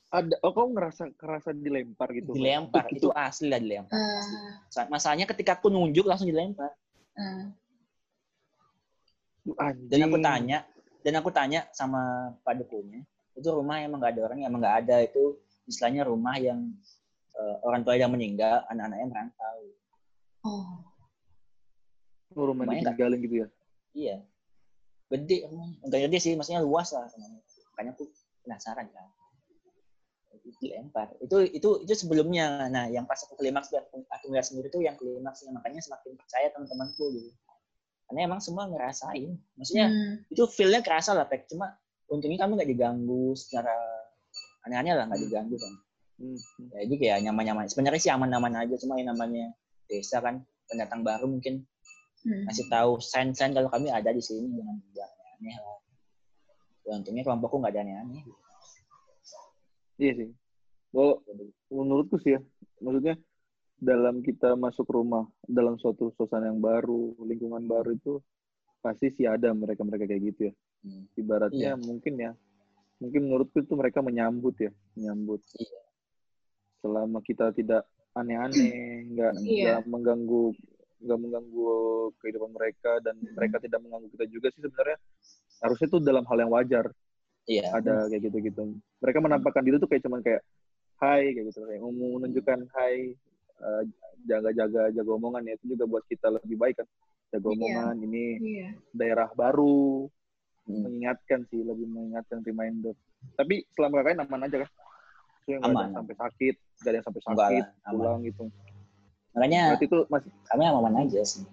ada 0.08 0.36
oh 0.40 0.54
kamu 0.54 0.70
ngerasa 0.72 1.04
ngerasa 1.12 1.50
dilempar 1.52 2.08
gitu 2.14 2.32
dilempar 2.32 2.86
Itu- 2.88 2.96
itu 3.02 3.08
asli 3.12 3.50
lah 3.50 3.58
dilempar 3.58 3.98
Sa- 4.70 4.86
masalahnya 4.88 5.26
ketika 5.26 5.58
aku 5.58 5.68
nunjuk 5.68 6.06
langsung 6.06 6.30
dilempar 6.30 6.70
eh. 7.18 7.50
anjing. 9.60 9.90
dan 9.90 10.00
aku 10.04 10.18
tanya 10.20 10.58
dan 11.04 11.14
aku 11.18 11.30
tanya 11.30 11.60
sama 11.72 12.02
pak 12.42 12.56
dukunya 12.56 13.04
itu 13.34 13.48
rumah 13.50 13.82
emang 13.82 13.98
nggak 13.98 14.14
ada 14.14 14.22
orang 14.24 14.40
emang 14.40 14.62
nggak 14.62 14.78
ada 14.86 14.96
itu 15.02 15.36
istilahnya 15.66 16.06
rumah 16.06 16.38
yang 16.38 16.72
eh, 17.34 17.56
orang 17.62 17.82
tua 17.82 17.98
yang 17.98 18.10
meninggal 18.10 18.64
anak-anaknya 18.68 19.08
merantau 19.08 19.58
Oh. 20.44 20.76
oh, 22.30 22.44
rumah 22.46 22.68
Rumahnya 22.68 22.84
nggak- 22.84 22.94
ditinggalin 22.94 23.20
gitu 23.22 23.36
ya 23.36 23.48
Iya. 23.94 24.16
Gede, 25.08 25.46
rumahnya. 25.46 25.78
enggak 25.80 26.00
gede 26.04 26.18
sih, 26.20 26.34
maksudnya 26.34 26.60
luas 26.60 26.90
lah. 26.92 27.06
rumahnya. 27.08 27.40
Makanya 27.70 27.92
aku 27.94 28.04
penasaran 28.44 28.88
kan. 28.92 29.08
Itu 30.34 30.50
dilempar. 30.60 31.16
Itu 31.24 31.46
itu 31.48 31.70
itu 31.88 31.94
sebelumnya. 31.96 32.68
Nah, 32.68 32.92
yang 32.92 33.08
pas 33.08 33.22
aku 33.24 33.40
klimaks 33.40 33.72
aku, 33.72 34.04
aku 34.06 34.26
ngeliat 34.30 34.46
sendiri 34.46 34.68
tuh 34.68 34.84
yang 34.84 35.00
klimaksnya 35.00 35.56
makanya 35.56 35.80
semakin 35.80 36.20
percaya 36.20 36.52
teman-temanku 36.52 37.04
gitu. 37.16 37.32
Karena 38.10 38.20
emang 38.28 38.42
semua 38.44 38.68
ngerasain. 38.68 39.32
Maksudnya 39.56 39.88
Hmm. 39.90 40.14
itu 40.28 40.44
feel-nya 40.52 40.84
kerasa 40.84 41.16
lah, 41.16 41.26
Pek. 41.26 41.48
Cuma 41.48 41.72
untungnya 42.12 42.44
kami 42.44 42.60
nggak 42.60 42.70
diganggu 42.70 43.34
secara 43.34 43.74
aneh-aneh 44.68 44.94
lah, 44.94 45.06
nggak 45.08 45.22
diganggu 45.24 45.56
kan. 45.56 45.74
Hmm, 46.20 46.38
hmm. 46.38 46.68
Ya, 46.76 46.80
jadi 46.86 46.96
kayak 47.00 47.18
nyaman-nyaman. 47.30 47.66
Sebenarnya 47.72 48.02
sih 48.04 48.12
aman-aman 48.14 48.54
aja, 48.60 48.76
cuma 48.78 49.00
yang 49.00 49.16
namanya 49.16 49.50
desa 49.88 50.20
kan 50.22 50.44
pendatang 50.70 51.02
baru 51.02 51.26
mungkin 51.26 51.64
Hmm. 52.24 52.48
ngasih 52.48 52.72
tahu 52.72 53.04
sign-sign 53.04 53.52
kalau 53.52 53.68
kami 53.68 53.92
ada 53.92 54.08
di 54.16 54.24
sini 54.24 54.48
jangan 54.56 54.80
jangan 54.96 55.18
aneh 55.36 55.56
lah. 55.60 55.76
Ya, 56.84 57.00
untungnya 57.00 57.24
kelompokku 57.24 57.56
nggak 57.58 57.74
ada 57.74 57.82
aneh-aneh. 57.82 58.24
iya 59.96 60.12
sih 60.18 60.30
kalau 60.90 61.22
menurutku 61.70 62.18
sih 62.20 62.36
ya 62.36 62.42
maksudnya 62.82 63.16
dalam 63.78 64.20
kita 64.20 64.58
masuk 64.58 64.90
rumah 64.90 65.24
dalam 65.46 65.78
suatu 65.78 66.10
suasana 66.18 66.50
yang 66.50 66.58
baru 66.58 67.14
lingkungan 67.22 67.64
baru 67.66 67.94
itu 67.94 68.14
pasti 68.80 69.14
sih 69.14 69.26
ada 69.26 69.54
mereka 69.54 69.86
mereka 69.86 70.06
kayak 70.06 70.24
gitu 70.34 70.42
ya 70.52 70.54
Hmm. 70.84 71.08
ibaratnya 71.16 71.72
Iya. 71.74 71.80
mungkin 71.80 72.14
ya 72.20 72.32
mungkin 73.00 73.22
menurutku 73.24 73.64
itu 73.64 73.72
mereka 73.72 74.04
menyambut 74.04 74.52
ya 74.60 74.72
menyambut 75.00 75.40
Iya. 75.56 75.80
selama 76.84 77.24
kita 77.24 77.56
tidak 77.56 77.88
aneh-aneh 78.12 79.08
nggak 79.08 79.34
Iya. 79.40 79.80
nggak 79.80 79.80
mengganggu 79.88 80.52
nggak 81.00 81.20
mengganggu 81.24 81.72
kehidupan 82.20 82.52
mereka 82.52 83.00
dan 83.00 83.16
mereka 83.16 83.64
tidak 83.64 83.80
mengganggu 83.80 84.12
kita 84.12 84.26
juga 84.28 84.52
sih 84.52 84.60
sebenarnya 84.60 85.00
harusnya 85.64 85.88
itu 85.88 85.98
dalam 86.00 86.24
hal 86.24 86.38
yang 86.38 86.52
wajar 86.52 86.86
Iya. 87.44 87.72
ada 87.74 88.08
kayak 88.08 88.22
gitu-gitu 88.24 88.62
mereka 89.00 89.20
menampakkan 89.20 89.64
diri 89.64 89.76
tuh 89.76 89.88
kayak 89.88 90.04
cuman 90.04 90.20
kayak 90.20 90.44
hai 91.00 91.32
kayak 91.32 91.46
gitu 91.50 91.60
kayak 91.62 91.82
menunjukkan 91.82 92.60
hai 92.72 93.16
eh, 93.58 93.84
jaga-jaga 94.24 94.92
jaga 94.92 95.12
omongan 95.12 95.44
ya 95.44 95.56
itu 95.56 95.74
juga 95.74 95.84
buat 95.86 96.04
kita 96.06 96.28
lebih 96.30 96.56
baik 96.56 96.76
kan 96.78 96.88
jaga 97.30 97.44
Iya. 97.46 97.56
omongan 97.58 97.96
ini 98.02 98.26
Iya. 98.40 98.70
daerah 98.92 99.28
baru 99.32 100.08
Hmm. 100.64 100.80
mengingatkan 100.82 101.44
sih 101.46 101.60
lebih 101.60 101.84
mengingatkan 101.86 102.40
reminder 102.42 102.96
tapi 103.36 103.68
selama 103.70 104.00
kakaknya 104.00 104.24
aman 104.24 104.44
aja 104.44 104.58
kan 104.62 104.72
Maksudnya 105.36 105.60
ada 105.60 105.68
Aman. 105.68 105.84
yang 105.84 105.94
sampai 105.94 106.16
sakit 106.16 106.56
nggak 106.56 106.88
ada 106.88 106.96
yang 106.96 107.04
sampai 107.04 107.20
Enggak 107.20 107.36
sakit 107.44 107.66
aman. 107.84 107.92
pulang 107.94 108.20
gitu 108.22 108.44
Makanya 109.34 109.62
berarti 109.66 109.86
itu 109.86 109.98
masih 110.08 110.32
kami 110.46 110.64
aman 110.64 110.96
aja 110.96 111.22
sih, 111.26 111.44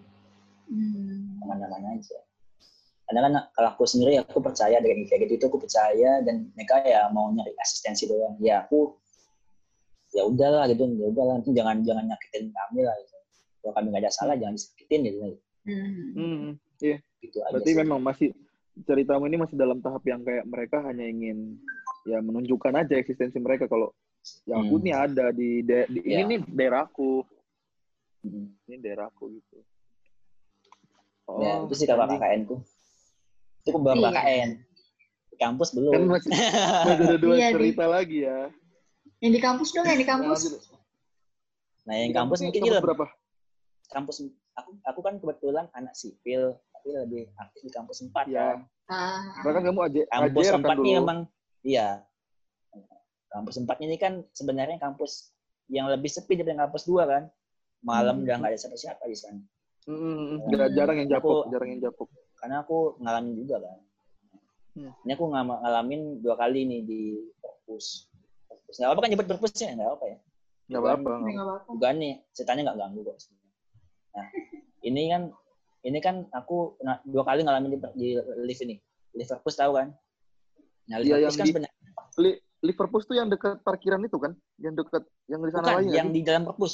Hmm. 0.68 1.40
aman-aman 1.40 1.96
aja. 1.96 2.18
Karena 3.11 3.27
kan 3.27 3.33
kalau 3.51 3.68
aku 3.75 3.83
sendiri 3.90 4.23
aku 4.23 4.38
percaya 4.38 4.79
dengan 4.79 5.03
kayak 5.03 5.27
gitu 5.27 5.35
itu 5.35 5.44
aku 5.51 5.59
percaya 5.59 6.23
dan 6.23 6.46
mereka 6.55 6.79
ya 6.87 7.11
mau 7.11 7.27
nyari 7.35 7.51
asistensi 7.59 8.07
doang. 8.07 8.38
Ya 8.38 8.62
aku 8.62 8.94
ya 10.14 10.23
udahlah 10.31 10.70
gitu, 10.70 10.87
ya 10.94 11.11
udahlah 11.11 11.42
nanti 11.42 11.51
jangan 11.51 11.83
jangan 11.83 12.07
nyakitin 12.07 12.55
kami 12.55 12.87
lah. 12.87 12.94
Gitu. 13.03 13.16
Kalau 13.61 13.73
kami 13.75 13.87
nggak 13.90 14.03
ada 14.07 14.12
salah 14.14 14.38
jangan 14.38 14.55
disakitin 14.55 15.01
gitu. 15.11 15.18
Hmm. 15.66 16.14
hmm, 16.14 16.51
Gitu 17.20 17.37
aja 17.42 17.51
berarti 17.53 17.70
sih. 17.75 17.79
memang 17.83 17.99
masih 17.99 18.29
ceritamu 18.87 19.27
ini 19.27 19.37
masih 19.37 19.59
dalam 19.59 19.83
tahap 19.83 20.01
yang 20.07 20.23
kayak 20.23 20.46
mereka 20.46 20.81
hanya 20.87 21.05
ingin 21.05 21.59
ya 22.09 22.23
menunjukkan 22.23 22.73
aja 22.81 22.94
eksistensi 22.96 23.37
mereka 23.37 23.66
kalau 23.66 23.90
ya 24.46 24.55
aku 24.57 24.79
Hmm. 24.79 24.85
nih 24.87 24.94
ada 24.94 25.27
di, 25.35 25.61
da- 25.61 25.85
di 25.85 26.01
Ya. 26.01 26.23
ini 26.23 26.38
nih 26.38 26.40
daerahku 26.49 27.27
ini 28.70 28.77
daerahku 28.79 29.35
gitu 29.35 29.59
Ya, 31.40 31.62
itu 31.62 31.75
sih 31.79 31.87
anjing. 31.87 32.18
KKN 32.18 32.40
ku. 32.42 32.57
Itu 33.61 33.77
Iya. 33.99 34.11
KKN. 34.11 34.51
Di 35.27 35.37
kampus 35.38 35.68
belum. 35.70 35.92
kan 35.92 36.03
masih, 36.11 36.31
masih 36.87 37.05
ada 37.07 37.16
dua 37.16 37.35
Iya, 37.35 37.46
Di. 37.46 37.55
cerita 37.55 37.85
lagi 37.87 38.18
ya 38.23 38.38
Yang 39.18 39.33
di 39.33 39.40
kampus 39.40 39.68
dong, 39.70 39.85
yang 39.85 39.96
di 39.96 40.07
kampus. 40.07 40.40
Nah, 41.83 41.94
yang 41.94 42.09
di 42.09 42.16
kampus 42.16 42.38
ini 42.38 42.46
mungkin 42.49 42.62
kampus 42.66 42.81
berapa 42.83 43.07
kampus 43.90 44.16
aku 44.55 44.70
aku 44.83 45.01
kan 45.01 45.14
kebetulan 45.16 45.66
anak 45.73 45.92
sipil 45.92 46.55
tapi 46.70 46.88
lebih 46.94 47.27
aktif 47.37 47.61
di 47.61 47.70
kampus 47.70 48.01
4 48.03 48.25
Ya. 48.27 48.55
kan. 48.55 48.59
Ah. 48.87 49.23
karena 49.38 49.53
kan 49.53 49.62
kamu 49.64 49.81
aja 49.83 50.01
Kampus 50.09 50.46
4 50.46 50.62
kan 50.62 50.77
ini 50.77 50.88
dulu 50.88 50.96
memang 50.96 51.18
iya. 51.62 51.88
Kampus 53.29 53.55
4 53.57 53.79
ini 53.81 53.94
kan 53.94 54.12
sebenarnya 54.31 54.77
kampus 54.77 55.31
yang 55.66 55.87
lebih 55.87 56.09
sepi 56.09 56.35
daripada 56.35 56.64
kampus 56.64 56.83
2 56.85 57.03
kan. 57.05 57.23
Malam 57.81 58.14
Hmm. 58.16 58.25
udah 58.25 58.35
nggak 58.37 58.51
ada 58.51 58.59
siapa-siapa 58.59 59.03
di 59.05 59.14
sana. 59.14 59.40
Hmm, 59.83 60.42
nggak- 60.44 60.73
jarang 60.73 60.96
yang 60.96 61.09
japok 61.11 61.31
Aku- 61.38 61.51
jarang 61.51 61.68
yang 61.70 61.81
japok 61.83 62.09
Karena 62.40 62.64
aku 62.64 62.96
ngalamin 62.98 63.35
juga 63.37 63.57
kan. 63.61 63.79
Hmm. 64.70 64.92
Ini 65.05 65.12
aku 65.12 65.24
ngalamin 65.29 66.00
dua 66.24 66.35
kali 66.35 66.64
nih 66.64 66.81
di 66.83 67.00
perpus. 67.37 68.09
Perpus. 68.48 68.74
Nggak 68.81 68.90
apa 68.90 69.00
kan 69.05 69.09
nyebut 69.12 69.26
perpus 69.29 69.53
ya? 69.57 69.70
Nggak 69.76 69.90
apa 69.94 70.05
ya? 70.09 70.18
nggak 70.70 70.83
apa-apa. 70.87 71.12
Bukan 71.66 71.94
nih, 71.98 72.12
ceritanya 72.31 72.70
nggak 72.70 72.79
ganggu 72.79 73.00
kok. 73.03 73.16
sebenarnya. 73.18 73.50
Nah, 74.14 74.26
ini 74.81 75.03
kan 75.11 75.22
ini 75.81 75.98
kan 75.98 76.16
aku 76.31 76.79
pernah- 76.79 77.03
dua 77.03 77.22
kali 77.26 77.40
ngalamin 77.42 77.70
di, 77.74 77.79
di 77.98 78.09
lift 78.46 78.62
ini. 78.62 78.79
Lift 79.12 79.35
perpus 79.35 79.59
tahu 79.59 79.74
kan? 79.74 79.90
Nah, 80.87 80.96
lift 81.03 81.11
Iya, 81.11 81.16
perpus 81.18 81.26
yang 81.26 81.35
kan 81.35 81.44
di- 81.44 81.50
sebenarnya 81.50 81.79
Li- 82.16 82.40
lift 82.62 82.79
perpus 82.79 83.03
tuh 83.05 83.16
yang 83.18 83.26
dekat 83.26 83.59
parkiran 83.61 83.98
itu 84.00 84.16
kan? 84.16 84.33
Yang 84.57 84.74
dekat 84.87 85.03
yang 85.26 85.40
di 85.42 85.50
sana 85.50 85.64
Bukan, 85.66 85.83
yang 85.90 86.09
sih? 86.09 86.14
di 86.14 86.22
dalam 86.22 86.42
perpus. 86.46 86.72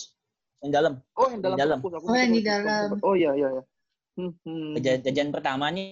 Yang 0.60 0.70
dalam. 0.72 0.92
Oh, 1.16 1.26
yang 1.32 1.40
di 1.40 1.44
dalam, 1.48 1.58
dalam. 1.58 1.78
perpus. 1.80 1.92
Aku 1.96 2.04
Oh, 2.04 2.16
yang 2.16 2.32
di 2.32 2.42
dalam. 2.44 2.88
Oh 3.00 3.14
iya 3.16 3.30
iya 3.32 3.48
iya. 3.48 3.62
Hmm, 4.16 4.32
hmm. 4.42 4.72
Kejadian, 4.80 5.00
kejadian 5.04 5.28
pertamanya 5.28 5.82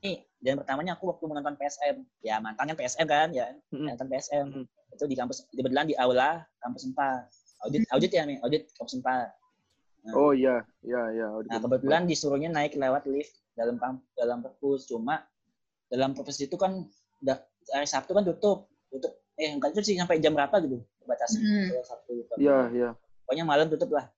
nih, 0.00 0.16
kejadian 0.40 0.58
pertamanya 0.64 0.92
aku 0.96 1.04
waktu 1.12 1.24
menonton 1.28 1.54
PSM. 1.60 1.96
Ya 2.24 2.40
mantan 2.40 2.72
kan 2.72 2.76
PSM 2.76 3.06
kan, 3.06 3.28
ya 3.36 3.52
Hmm. 3.68 3.92
nonton 3.92 4.08
PSM. 4.08 4.46
Hmm. 4.48 4.64
Itu 4.90 5.04
di 5.04 5.14
kampus, 5.14 5.44
kebetulan 5.52 5.86
di 5.86 5.94
aula 6.00 6.42
kampus 6.64 6.88
4. 6.88 7.28
Audit, 7.60 7.84
audit 7.92 8.10
ya 8.16 8.24
nih, 8.24 8.40
audit 8.40 8.72
kampus 8.72 8.96
4. 8.98 9.28
Oh 10.16 10.32
iya, 10.32 10.64
iya 10.80 11.12
iya. 11.12 11.28
Nah 11.44 11.60
kebetulan 11.60 12.08
disuruhnya 12.08 12.48
naik 12.48 12.72
lewat 12.72 13.04
lift 13.04 13.36
dalam 13.52 13.76
dalam 14.16 14.40
perpus. 14.40 14.88
Cuma 14.88 15.20
dalam 15.92 16.16
perpus 16.16 16.40
itu 16.40 16.56
kan 16.56 16.88
da- 17.20 17.44
hari 17.68 17.84
Sabtu 17.84 18.16
kan 18.16 18.24
tutup, 18.24 18.64
tutup. 18.88 19.12
Eh 19.36 19.52
enggak 19.52 19.76
tutup 19.76 19.84
sih 19.84 20.00
sampai 20.00 20.16
jam 20.24 20.32
berapa 20.32 20.56
gitu 20.64 20.80
batasnya. 21.04 21.40
Hmm. 21.44 21.68
Sabtu. 21.84 22.10
lupa. 22.16 22.34
Iya 22.40 22.58
iya. 22.72 22.88
Pokoknya 23.28 23.44
malam 23.44 23.68
tutup 23.68 23.92
lah. 23.92 24.08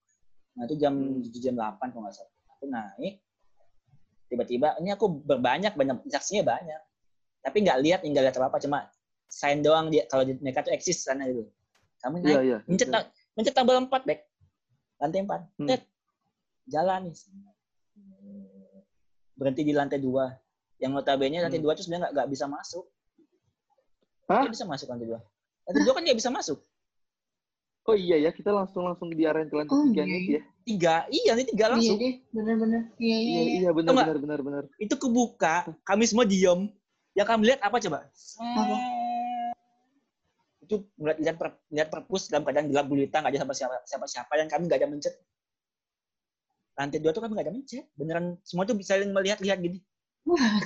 Nah 0.53 0.63
itu 0.63 0.75
jam 0.75 0.93
Hmm. 0.93 1.19
7 1.19 1.39
jam 1.39 1.55
8 1.55 1.89
kalau 1.89 2.03
nggak 2.03 2.15
salah. 2.15 2.31
Aku 2.53 2.65
naik, 2.65 3.13
tiba-tiba 4.27 4.77
ini 4.77 4.89
aku 4.89 5.05
berbanyak 5.09 5.73
banyak 5.73 6.05
saksinya 6.07 6.45
banyak. 6.47 6.81
Tapi 7.41 7.57
nggak 7.59 7.77
lihat, 7.81 7.99
nggak 8.01 8.23
lihat 8.23 8.37
apa-apa, 8.37 8.57
cuma 8.57 8.87
sign 9.27 9.59
doang 9.59 9.89
dia 9.89 10.05
kalau 10.05 10.23
di- 10.23 10.37
mereka 10.37 10.61
tuh 10.61 10.71
eksis 10.71 11.01
sana 11.01 11.25
gitu. 11.25 11.49
Kamu 11.99 12.15
Iya 12.17 12.23
naik, 12.23 12.37
iya. 12.43 12.57
mencet, 12.65 12.87
iya. 12.87 13.01
mencet 13.33 13.53
tombol 13.53 13.77
4, 13.79 14.03
Bek. 14.03 14.19
Lantai 14.97 15.19
4. 15.21 15.41
Hmm. 15.57 15.67
Tet. 15.67 15.81
Jalan 16.65 16.99
nih. 17.03 17.15
Berhenti 19.33 19.61
di 19.61 19.73
lantai 19.73 19.97
2. 19.97 20.29
Yang 20.77 20.91
notabene 20.93 21.37
lantai 21.41 21.59
Hmm. 21.59 21.65
2 21.65 21.73
tuh 21.73 21.83
sebenarnya 21.83 22.13
nggak 22.13 22.29
bisa 22.29 22.45
masuk. 22.45 22.85
Hah? 24.29 24.45
Bisa 24.45 24.63
masuk 24.63 24.87
lantai 24.87 25.07
2. 25.09 25.19
Lantai 25.65 25.81
2 25.81 25.91
kan 25.91 26.01
nggak 26.03 26.19
bisa 26.19 26.29
masuk. 26.29 26.59
Oh 27.83 27.95
iya 27.99 28.15
ya, 28.15 28.31
kita 28.31 28.47
langsung 28.55 28.87
langsung 28.87 29.11
diarahin 29.11 29.51
ke 29.51 29.55
lantai 29.59 29.75
Oh, 29.75 29.83
tiga 29.91 30.03
iya, 30.07 30.15
gitu 30.15 30.29
ya. 30.31 30.41
Tiga, 30.63 30.95
iya 31.11 31.31
nih 31.35 31.45
tiga 31.51 31.65
Iya 31.67 31.71
langsung. 31.75 31.97
deh, 31.99 32.13
bener-bener. 32.31 32.81
Iya, 32.95 33.17
iya, 33.19 33.19
Iya 33.19 33.41
iya. 33.43 33.59
iya 33.59 33.69
benar 33.75 33.91
benar 33.99 34.17
benar 34.23 34.39
benar. 34.39 34.63
itu 34.79 34.95
kebuka, 34.95 35.67
kami 35.83 36.03
semua 36.07 36.23
diem. 36.23 36.71
Yang 37.11 37.27
kami 37.27 37.41
lihat 37.51 37.59
apa 37.59 37.77
coba? 37.83 37.99
Apa? 38.39 38.75
Itu 40.63 40.87
ngeliat 40.95 41.19
lihat 41.19 41.35
per, 41.35 41.59
lihat 41.67 41.91
perpus 41.91 42.31
dalam 42.31 42.47
keadaan 42.47 42.71
gelap 42.71 42.87
gulita, 42.87 43.19
nggak 43.19 43.35
ada 43.35 43.39
siapa 43.43 43.53
siapa 43.53 43.75
siapa 43.83 44.05
siapa 44.07 44.31
dan 44.39 44.47
kami 44.47 44.63
nggak 44.71 44.79
ada 44.79 44.87
mencet. 44.87 45.15
Lantai 46.79 47.03
dua 47.03 47.11
tuh 47.11 47.19
kami 47.19 47.35
nggak 47.35 47.45
ada 47.51 47.53
mencet, 47.53 47.85
beneran 47.99 48.25
semua 48.47 48.63
tuh 48.63 48.79
bisa 48.79 48.95
saling 48.95 49.11
melihat-lihat 49.11 49.59
gini. 49.59 49.83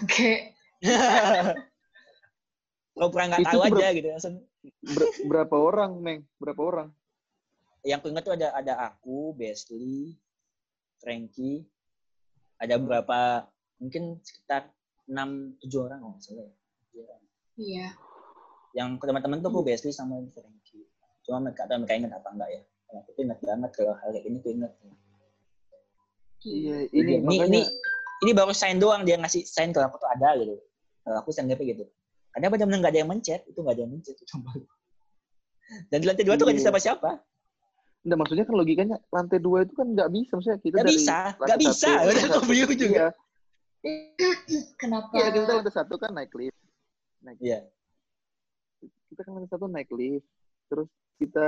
Oke. 0.06 0.53
Kalau 2.93 3.10
pernah 3.10 3.25
nggak 3.34 3.41
Itu 3.41 3.49
tahu 3.49 3.62
aja 3.65 3.88
gitu. 3.89 4.08
Langsung. 4.13 4.36
Ber- 4.86 5.13
berapa 5.25 5.56
orang, 5.58 5.91
Meng? 5.97 6.21
Berapa 6.38 6.62
orang? 6.62 6.88
Yang 7.88 8.00
ku 8.04 8.08
ingat 8.12 8.23
tuh 8.28 8.36
ada 8.36 8.47
ada 8.52 8.73
aku, 8.91 9.32
Besley, 9.32 10.19
Frankie, 11.00 11.63
ada 12.60 12.76
beberapa 12.76 13.47
mungkin 13.80 14.19
sekitar 14.19 14.67
6 15.08 15.63
7 15.63 15.86
orang 15.88 16.00
kalau 16.04 16.12
nggak 16.12 16.23
salah 16.28 16.43
ya. 16.43 16.56
Iya. 17.58 17.88
yang 18.76 19.00
teman-teman 19.02 19.41
tuh 19.41 19.50
aku 19.50 19.65
Besley 19.65 19.95
sama 19.95 20.19
Frankie. 20.36 20.86
Cuma 21.26 21.41
mereka 21.41 21.65
tahu 21.65 21.82
mereka 21.82 21.95
ingat 21.97 22.13
apa 22.13 22.30
enggak 22.30 22.50
ya. 22.54 22.62
Kalau 22.62 23.00
aku 23.02 23.10
tuh 23.15 23.21
ingat 23.26 23.39
banget 23.41 23.71
kalau 23.73 23.93
hal 23.97 24.10
kayak 24.13 24.23
gini 24.28 24.38
tuh 24.43 24.52
ingat. 24.54 24.71
Iya, 26.45 26.76
Ini, 26.93 26.93
ini 26.93 27.12
ini, 27.17 27.26
makanya 27.26 27.47
ini, 27.50 27.62
ini 28.28 28.32
baru 28.38 28.54
sign 28.54 28.78
doang 28.78 29.02
dia 29.08 29.17
ngasih 29.17 29.43
sign 29.50 29.73
kalau 29.73 29.89
aku 29.89 29.97
tuh 29.97 30.12
ada 30.12 30.38
gitu. 30.38 30.54
Kalau 31.02 31.17
aku 31.17 31.30
sign 31.34 31.50
gitu. 31.50 31.84
Karena 32.30 32.54
benar-benar 32.54 32.80
nggak 32.86 32.93
ada 32.93 33.00
yang 33.02 33.10
mencet, 33.10 33.41
itu 33.50 33.58
nggak 33.58 33.73
ada 33.73 33.82
yang 33.82 33.91
mencet. 33.97 34.15
Cuma. 34.30 34.54
Dan 35.89 35.97
di 36.00 36.06
lantai 36.06 36.23
dua 36.23 36.36
tuh 36.38 36.45
nggak 36.45 36.54
ada 36.54 36.62
Iya. 36.62 36.67
siapa-siapa. 36.69 37.12
Nggak, 38.07 38.17
maksudnya 38.17 38.45
kan 38.47 38.55
logikanya 38.55 38.97
lantai 39.11 39.39
dua 39.39 39.67
itu 39.67 39.73
kan 39.75 39.87
nggak 39.91 40.09
bisa 40.09 40.31
maksudnya 40.33 40.59
kita 40.63 40.75
Nggak 40.75 40.87
dari 40.87 40.95
bisa, 40.95 41.17
lantai 41.35 41.43
nggak 41.43 41.59
bisa. 41.59 41.75
satu, 41.83 41.91
Udah 41.91 42.07
lantai 42.07 42.23
aku 42.23 42.31
satu. 42.33 42.47
bingung 42.47 42.73
juga. 42.73 43.05
Iya, 43.83 44.29
Kenapa? 44.79 45.11
iya 45.13 45.27
kita 45.29 45.51
lantai 45.53 45.73
satu 45.75 45.93
kan 45.95 46.11
naik 46.11 46.31
lift. 46.33 46.59
Naik, 47.19 47.37
Iya. 47.39 47.59
Kita 49.07 49.21
kan 49.23 49.31
lantai 49.35 49.51
satu 49.51 49.65
naik 49.67 49.89
lift, 49.91 50.27
terus 50.67 50.87
kita 51.17 51.45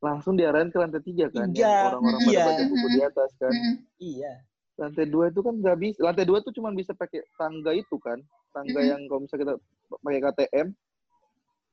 langsung 0.00 0.34
diarahin 0.34 0.68
ke 0.68 0.76
lantai 0.76 1.00
tiga 1.00 1.30
kan, 1.30 1.48
Iya, 1.48 1.94
orang-orang 1.94 2.20
pada 2.20 2.30
iya. 2.30 2.44
baca 2.44 2.64
buku 2.66 2.86
di 2.90 3.00
atas 3.00 3.30
kan. 3.38 3.52
Iya. 3.96 4.32
Lantai 4.74 5.06
dua 5.06 5.24
itu 5.30 5.40
kan 5.40 5.54
nggak 5.54 5.78
bisa. 5.78 5.98
Lantai 6.02 6.24
dua 6.24 6.38
tuh 6.42 6.50
cuma 6.50 6.68
bisa 6.70 6.90
pakai 6.92 7.22
tangga 7.38 7.70
itu 7.70 7.96
kan, 7.96 8.18
tangga 8.50 8.74
Mm-mm. 8.76 8.90
yang 8.90 9.00
kalau 9.06 9.20
misalnya 9.22 9.42
kita 9.44 9.54
pakai 9.94 10.20
KTM, 10.20 10.66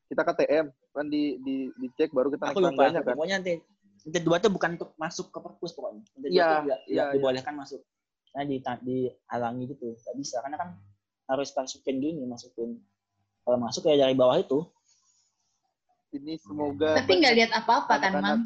kita 0.07 0.21
KTM 0.21 0.65
kan 0.91 1.05
di 1.07 1.23
di 1.41 1.55
dicek 1.75 2.11
baru 2.11 2.29
kita 2.29 2.43
naik 2.43 2.53
Aku 2.53 2.61
lupa. 2.61 2.69
tangganya 2.69 3.01
kan. 3.01 3.15
Pokoknya 3.17 3.35
nanti 3.39 3.53
lantai 4.01 4.21
dua 4.25 4.37
tuh 4.41 4.51
bukan 4.51 4.69
untuk 4.77 4.91
masuk 4.97 5.29
ke 5.29 5.39
perpus 5.39 5.71
pokoknya. 5.77 6.01
Lantai 6.17 6.29
dua 6.29 6.35
Iya, 6.35 6.45
tuh 6.45 6.51
iya, 6.51 6.61
nggak 6.65 6.79
iya. 6.89 7.03
dibolehkan 7.13 7.53
masuk. 7.57 7.81
Karena 8.31 8.45
di 8.47 8.57
dihalangi 8.61 9.63
gitu. 9.75 9.87
Nggak 9.93 10.15
bisa 10.17 10.35
karena 10.41 10.57
kan 10.57 10.69
harus 11.29 11.49
masukin 11.55 11.95
gini, 12.01 12.21
masukin 12.27 12.69
kalau 13.45 13.57
masuk 13.61 13.87
ya 13.87 13.95
dari 14.07 14.15
bawah 14.17 14.37
itu. 14.41 14.65
Ini 16.11 16.35
semoga 16.43 16.99
Tapi 16.99 17.11
nggak 17.23 17.33
lihat 17.39 17.51
apa-apa 17.55 17.93
kan. 18.01 18.11
Mang? 18.19 18.43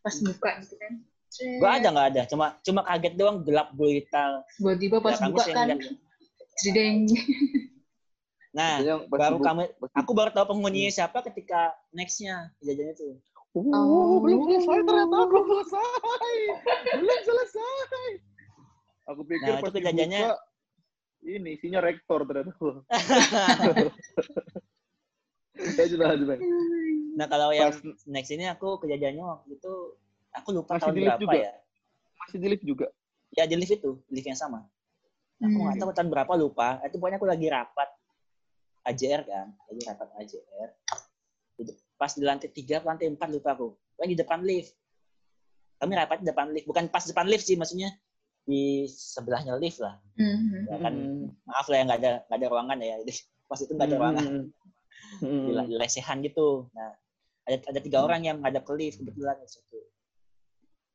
Pas 0.00 0.16
buka 0.22 0.50
gitu 0.64 0.74
kan. 0.80 0.92
Gak 1.32 1.72
ada, 1.80 1.88
nggak 1.88 2.08
ada. 2.12 2.22
Cuma 2.28 2.46
cuma 2.60 2.80
kaget 2.84 3.14
doang 3.16 3.40
gelap 3.40 3.72
gulita. 3.72 4.44
Tiba-tiba 4.60 5.00
pas 5.00 5.16
Ya, 5.16 5.28
buka 5.32 5.44
kan, 5.48 5.80
jedeng. 6.60 7.08
Nah, 8.52 8.84
baru 9.08 9.40
kamu 9.40 9.64
aku 9.96 10.12
baru 10.12 10.28
tahu 10.28 10.52
penghuninya 10.52 10.92
siapa 10.92 11.24
ketika 11.24 11.72
nextnya 11.88 12.52
kejadian 12.60 12.92
itu. 12.92 13.16
Oh, 13.52 13.68
Oh. 13.68 14.16
belum 14.18 14.48
selesai 14.48 14.80
ternyata 14.80 15.16
belum 15.28 15.44
selesai. 15.46 16.32
belum 16.96 17.20
selesai. 17.20 18.08
Aku 19.04 19.20
pikir 19.22 19.44
Nah, 19.44 19.58
itu 19.58 19.62
pas 19.62 19.72
kejadiannya- 19.74 20.24
dibuka, 20.24 21.28
ini 21.28 21.48
isinya 21.52 21.80
rektor 21.80 22.20
ternyata. 22.24 22.52
ya 25.52 25.84
sudah 25.84 26.08
sudah. 26.14 26.36
Nah, 27.12 27.26
kalau 27.28 27.52
yang 27.52 27.68
Pas 27.68 27.76
next 28.06 28.30
ini 28.30 28.48
aku 28.48 28.80
kejadiannya 28.80 29.20
waktu 29.22 29.52
itu 29.52 29.72
aku 30.32 30.48
lupa 30.50 30.80
Masih 30.80 30.84
tahun 30.88 30.94
berapa 31.04 31.20
juga? 31.20 31.36
ya. 31.36 31.52
masih 32.18 32.38
di 32.38 32.46
lift 32.48 32.64
juga. 32.64 32.86
Ya 33.32 33.44
di 33.44 33.56
lift 33.58 33.74
itu, 33.74 33.90
lift 34.08 34.24
yang 34.24 34.38
sama. 34.38 34.64
Aku 35.38 35.52
nggak 35.52 35.74
Hmm. 35.74 35.82
tahu 35.82 35.92
tahun 35.92 36.08
berapa 36.08 36.32
lupa. 36.34 36.80
Itu 36.80 36.96
pokoknya 36.96 37.18
aku 37.18 37.26
lagi 37.26 37.46
rapat 37.50 37.88
AJR 38.82 39.22
kan, 39.26 39.46
lagi 39.66 39.80
rapat 39.84 40.08
AJR. 40.16 40.70
Pas 41.96 42.10
di 42.14 42.24
lantai 42.26 42.50
tiga, 42.50 42.82
lantai 42.82 43.06
empat 43.10 43.28
lupa 43.30 43.54
aku. 43.54 43.74
Pokoknya 43.94 44.10
di 44.10 44.18
depan 44.18 44.40
lift. 44.42 44.74
Kami 45.78 45.92
rapat 45.98 46.22
di 46.22 46.26
depan 46.30 46.46
lift, 46.54 46.66
bukan 46.66 46.86
pas 46.90 47.02
depan 47.02 47.26
lift 47.26 47.46
sih, 47.46 47.58
maksudnya 47.58 47.90
di 48.42 48.86
sebelahnya 48.90 49.54
lift 49.58 49.78
lah. 49.78 49.98
Mhm. 50.18 50.66
Ya 50.66 50.76
kan, 50.82 50.94
maaf 51.46 51.66
lah 51.70 51.76
ya 51.78 51.84
nggak 51.86 52.00
ada 52.02 52.12
nggak 52.26 52.38
ada 52.38 52.48
ruangan 52.50 52.78
ya. 52.82 52.96
Jadi, 53.06 53.12
Pas 53.46 53.60
itu 53.60 53.72
nggak 53.76 53.88
ada 53.92 53.98
ruangan, 54.00 54.26
Hmm. 55.20 55.44
di, 55.44 55.52
di 55.68 55.74
lesehan 55.76 56.24
gitu. 56.24 56.72
Nah, 56.72 56.96
ada 57.44 57.56
ada 57.68 57.80
tiga 57.84 58.00
Hmm. 58.00 58.06
orang 58.08 58.20
yang 58.24 58.36
ngadap 58.40 58.64
ke 58.64 58.72
lift 58.78 58.96
kebetulan 59.02 59.36
di 59.42 59.48
situ. 59.50 59.78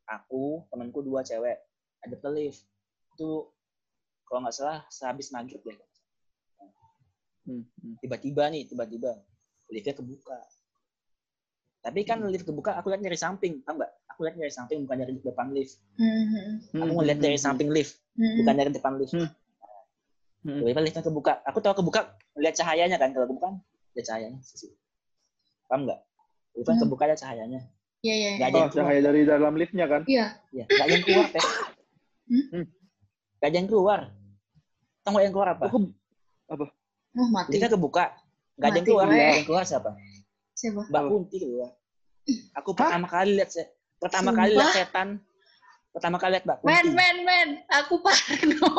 Aku, 0.08 0.64
temanku 0.72 1.04
dua 1.04 1.22
cewek, 1.22 1.60
ada 2.02 2.16
ke 2.18 2.30
lift. 2.34 2.66
Itu 3.14 3.52
kalau 4.26 4.44
nggak 4.44 4.56
salah 4.56 4.84
sehabis 4.90 5.30
maghrib 5.30 5.62
deh. 5.62 5.78
Hmm. 7.48 7.64
Hmm. 7.80 7.96
tiba-tiba 8.04 8.44
nih 8.52 8.68
tiba-tiba 8.68 9.24
liftnya 9.72 9.96
kebuka 9.96 10.36
tapi 11.88 12.04
kan 12.04 12.20
Hmm. 12.20 12.28
lift 12.28 12.44
kebuka 12.44 12.76
aku 12.76 12.92
lihat 12.92 13.00
dari 13.00 13.16
samping 13.16 13.64
paham 13.64 13.80
nggak 13.80 13.92
aku 14.08 14.20
lihat 14.22 14.36
dari 14.36 14.52
samping 14.52 14.84
bukan 14.84 14.98
dari 15.00 15.12
depan 15.16 15.48
lift 15.50 15.80
Mhm. 15.96 16.76
aku 16.76 16.92
ngeliat 16.94 17.20
dari 17.22 17.38
samping 17.38 17.72
lift 17.72 17.96
Mhm. 18.14 18.38
bukan 18.38 18.54
dari 18.54 18.72
depan 18.72 18.94
lift 18.96 19.14
Hmm. 19.16 19.30
Hmm. 20.44 20.60
tiba-tiba 20.60 20.82
liftnya 20.84 21.00
kebuka 21.02 21.34
aku 21.42 21.58
tahu 21.58 21.80
kebuka 21.80 22.12
lihat 22.36 22.56
cahayanya 22.56 22.96
kan 22.96 23.10
kalau 23.10 23.24
kebuka 23.26 23.56
lihat 23.94 24.06
cahayanya 24.06 24.40
paham 25.66 25.82
nggak 25.86 26.00
lift 26.54 26.66
kan 26.66 26.76
Hmm. 26.76 26.84
kebuka 26.84 27.04
ada 27.06 27.16
cahayanya 27.16 27.62
Iya, 27.98 28.14
iya. 28.14 28.30
Nggak 28.38 28.48
ada 28.48 28.60
Oh, 28.60 28.70
cahaya 28.70 29.00
dari 29.02 29.22
dalam 29.26 29.54
liftnya 29.56 29.86
kan? 29.88 30.02
Iya. 30.06 30.26
ya 30.52 30.64
nggak 30.68 30.86
ada 30.86 30.94
yang 30.94 31.04
keluar 31.04 31.26
teh 31.28 31.46
Hmm? 32.28 32.66
nggak 33.34 33.48
ada 33.48 33.56
yang 33.56 33.68
keluar 33.68 34.00
tahu 35.02 35.10
nggak 35.10 35.24
yang 35.24 35.34
keluar 35.34 35.50
apa 35.56 35.66
Oh, 35.68 35.88
Oh, 37.16 37.28
mati. 37.32 37.56
liftnya 37.56 37.72
kebuka 37.72 38.06
nggak 38.56 38.68
ada 38.68 38.76
yang 38.76 38.86
keluar 38.86 39.06
gue. 39.08 39.18
yang 39.18 39.48
keluar 39.48 39.64
siapa 39.64 39.92
Siapa? 40.54 40.90
Mbak 40.90 40.98
Apa? 41.00 41.10
Kunti 41.14 41.38
keluar. 41.38 41.70
Aku 42.58 42.76
pertama 42.76 43.08
kali 43.08 43.32
lihat 43.40 43.50
se- 43.54 43.72
pertama 43.98 44.30
Sumpah? 44.32 44.44
kali 44.44 44.52
lihat 44.56 44.74
setan. 44.76 45.10
Pertama 45.94 46.18
kali 46.20 46.32
lihat 46.38 46.46
Mbak 46.46 46.58
Kunti. 46.62 46.70
Men, 46.70 46.88
men, 46.94 47.18
men. 47.24 47.50
Aku 47.72 47.96
parno. 48.04 48.68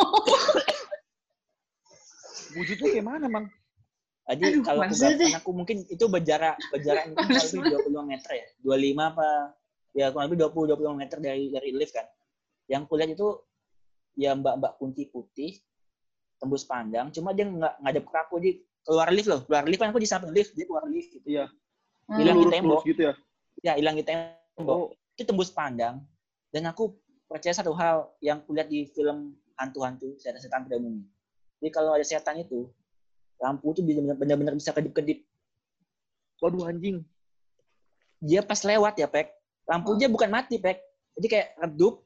wujudnya 2.56 2.88
kayak 2.88 3.06
mana, 3.06 3.26
Mang? 3.28 3.46
Jadi 4.28 4.60
Aduh, 4.60 4.64
kalau 4.64 4.80
aku 4.84 4.92
gambarkan 4.92 5.40
aku 5.40 5.50
mungkin 5.56 5.76
itu 5.88 6.04
berjarak 6.04 6.56
berjarak 6.68 7.04
mungkin 7.08 7.26
kurang 7.32 7.48
lebih 7.48 7.80
25 7.80 8.12
meter 8.12 8.30
ya. 8.36 8.46
25 8.60 9.08
apa 9.08 9.28
ya 9.96 10.06
kurang 10.12 10.26
lebih 10.28 10.38
20 10.52 10.76
25 10.76 11.00
meter 11.00 11.18
dari 11.18 11.44
dari 11.48 11.70
lift 11.72 11.92
kan. 11.96 12.06
Yang 12.68 12.82
kulihat 12.92 13.10
itu 13.16 13.28
ya 14.20 14.36
Mbak 14.36 14.54
Mbak 14.60 14.72
Kunti 14.76 15.08
putih 15.08 15.56
tembus 16.38 16.62
pandang, 16.68 17.08
cuma 17.10 17.34
dia 17.34 17.50
nggak 17.50 17.82
ngadep 17.82 18.04
ke 18.04 18.18
aku, 18.20 18.34
dia 18.38 18.52
keluar 18.86 19.10
lift 19.10 19.26
loh 19.26 19.42
keluar 19.42 19.66
lift 19.66 19.80
kan 19.82 19.90
aku 19.90 19.98
di 19.98 20.06
samping 20.06 20.30
lift 20.30 20.52
dia 20.52 20.68
keluar 20.68 20.84
lift 20.86 21.08
gitu. 21.16 21.24
Iya. 21.26 21.44
Hilang 22.08 22.36
di 22.36 22.44
Lurus-lurus 22.46 22.52
tembok. 22.52 22.82
gitu 22.84 23.00
ya. 23.08 23.14
Ya 23.62 23.78
hilang 23.78 23.98
di 23.98 24.04
tembok. 24.06 24.66
Oh, 24.66 24.88
itu 25.14 25.22
tembus 25.26 25.50
pandang. 25.50 26.02
Dan 26.48 26.64
aku 26.70 26.94
percaya 27.28 27.52
satu 27.52 27.76
hal 27.76 28.08
yang 28.24 28.40
kulihat 28.46 28.72
di 28.72 28.88
film 28.88 29.36
hantu-hantu 29.58 30.16
setan-setan 30.16 30.64
pada 30.64 30.80
umumnya. 30.80 31.04
Jadi 31.58 31.70
kalau 31.74 31.90
ada 31.92 32.06
setan 32.06 32.38
itu 32.40 32.70
lampu 33.38 33.74
itu 33.74 33.82
benar- 33.82 34.18
benar-benar 34.18 34.54
bisa 34.54 34.70
kedip-kedip. 34.74 35.22
Waduh 36.38 36.70
anjing. 36.70 37.02
dia 38.18 38.42
pas 38.42 38.58
lewat 38.66 38.98
ya 38.98 39.06
pek. 39.06 39.30
Lampunya 39.70 40.10
bukan 40.10 40.26
mati 40.26 40.58
pek. 40.58 40.82
Jadi 41.14 41.26
kayak 41.30 41.48
redup 41.62 42.02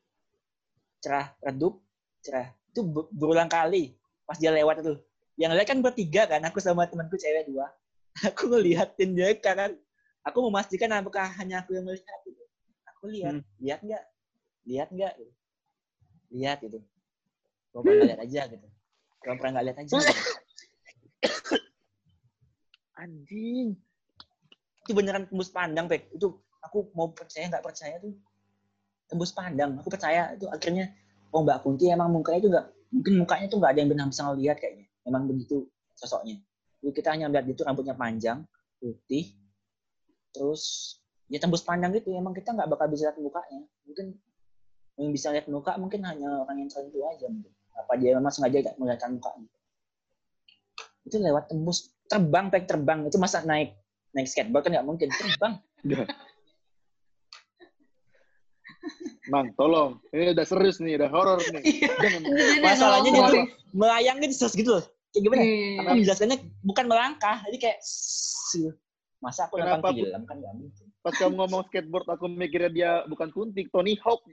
cerah 1.01 1.33
redup 1.41 1.81
cerah. 2.21 2.53
Itu 2.69 2.85
ber- 2.85 3.09
berulang 3.13 3.49
kali 3.49 3.97
pas 4.29 4.37
dia 4.37 4.53
lewat 4.53 4.85
itu. 4.85 5.01
Yang 5.41 5.51
lihat 5.57 5.69
kan 5.73 5.79
bertiga 5.81 6.23
kan 6.29 6.45
aku 6.45 6.61
sama 6.61 6.85
temanku 6.85 7.17
cewek 7.17 7.49
dua. 7.49 7.69
Aku 8.29 8.53
ngeliatin 8.53 9.17
dia 9.17 9.33
kan 9.41 9.73
aku 10.23 10.39
memastikan 10.49 10.91
apakah 10.95 11.27
hanya 11.39 11.63
aku 11.63 11.75
yang 11.75 11.87
melihat 11.87 12.19
gitu. 12.27 12.43
Aku 12.95 13.05
lihat 13.11 13.35
Hmm. 13.39 13.45
lihat 13.59 13.81
nggak? 13.83 14.05
Lihat 14.67 14.89
nggak? 14.95 15.15
Gitu. 15.19 15.33
lihat 16.33 16.59
gitu. 16.65 16.81
Gua 17.77 17.81
pernah 17.85 18.09
lihat 18.09 18.21
aja 18.25 18.43
gitu. 18.49 18.69
Gua 19.21 19.35
pernah 19.37 19.51
nggak 19.53 19.67
lihat 19.69 19.79
aja 19.85 19.95
gitu. 20.01 20.33
Anjing. 23.03 23.77
itu 24.83 24.93
beneran 24.99 25.31
tembus 25.31 25.53
pandang 25.53 25.87
pek. 25.87 26.11
Itu 26.11 26.43
aku 26.65 26.91
mau 26.97 27.13
percaya 27.13 27.53
nggak 27.53 27.63
percaya 27.63 28.01
tuh. 28.01 28.17
Tembus 29.07 29.31
pandang. 29.37 29.79
Aku 29.79 29.93
percaya 29.93 30.33
itu 30.35 30.49
akhirnya 30.49 30.91
oh 31.31 31.45
mbak 31.45 31.63
Kunti 31.63 31.93
emang 31.93 32.11
mukanya 32.11 32.39
itu 32.41 32.49
nggak 32.51 32.67
mungkin 32.93 33.13
mukanya 33.23 33.47
tuh 33.53 33.59
nggak 33.61 33.73
ada 33.77 33.79
yang 33.85 33.91
benar 33.93 34.07
bisa 34.09 34.23
ngelihat 34.27 34.57
kayaknya. 34.59 34.87
Emang 35.05 35.29
begitu 35.29 35.69
sosoknya. 35.95 36.41
Jadi 36.83 36.93
kita 36.97 37.09
hanya 37.15 37.31
lihat 37.31 37.47
itu 37.47 37.63
rambutnya 37.63 37.95
panjang 37.95 38.43
putih 38.81 39.42
terus 40.33 40.63
ya 41.29 41.39
tembus 41.41 41.65
pandang 41.65 41.93
gitu 41.97 42.13
emang 42.13 42.37
kita 42.37 42.53
nggak 42.53 42.69
bakal 42.69 42.89
bisa 42.89 43.09
lihat 43.09 43.19
mukanya 43.21 43.63
mungkin 43.89 44.07
yang 45.01 45.13
bisa 45.13 45.33
lihat 45.33 45.47
muka 45.49 45.73
mungkin 45.81 46.05
hanya 46.05 46.45
orang 46.45 46.61
yang 46.61 46.69
tertentu 46.69 47.01
aja 47.09 47.27
mungkin 47.29 47.53
apa 47.73 47.93
dia 47.97 48.11
memang 48.21 48.33
sengaja 48.33 48.57
tidak 48.61 48.77
melihat 48.77 49.01
mukanya 49.09 49.49
itu 51.03 51.17
lewat 51.19 51.45
tembus 51.49 51.93
terbang 52.07 52.47
pek 52.53 52.65
terbang 52.69 53.09
itu 53.09 53.17
masa 53.17 53.41
naik 53.45 53.73
naik 54.13 54.29
skateboard 54.29 54.69
kan 54.69 54.77
nggak 54.77 54.87
mungkin 54.87 55.09
terbang 55.09 55.53
Mang, 59.31 59.55
tolong. 59.55 60.03
Ini 60.11 60.35
udah 60.35 60.43
serius 60.43 60.83
nih, 60.83 60.99
udah 60.99 61.07
horor 61.07 61.39
nih. 61.39 61.63
Jangan. 62.03 62.23
masalahnya 62.67 63.11
dia 63.15 63.23
ngomong. 63.23 63.31
tuh 63.31 63.45
melayang 63.71 64.19
gitu 64.19 64.51
gitu 64.51 64.71
loh 64.79 64.85
kayak 65.13 65.23
gimana 65.29 65.43
ya? 65.45 65.47
Iya. 65.47 65.79
aku 65.79 65.93
menjelaskannya 66.03 66.39
bukan 66.65 66.85
melangkah 66.89 67.37
jadi 67.47 67.59
kayak. 67.61 67.79
Masa 69.23 69.47
aku 69.47 69.63
nonton 69.63 69.79
Kenapa, 69.79 69.95
Bu? 69.95 70.03
film 70.03 70.23
kan 70.27 70.37
nggak 70.43 70.55
mungkin 70.59 70.87
Pas 71.03 71.15
kamu 71.19 71.35
ngomong 71.35 71.63
skateboard, 71.67 72.07
aku 72.11 72.27
mikirnya 72.31 72.71
dia 72.71 73.03
bukan 73.11 73.27
kuntik, 73.35 73.75
Tony 73.75 73.99
Hawk. 73.99 74.23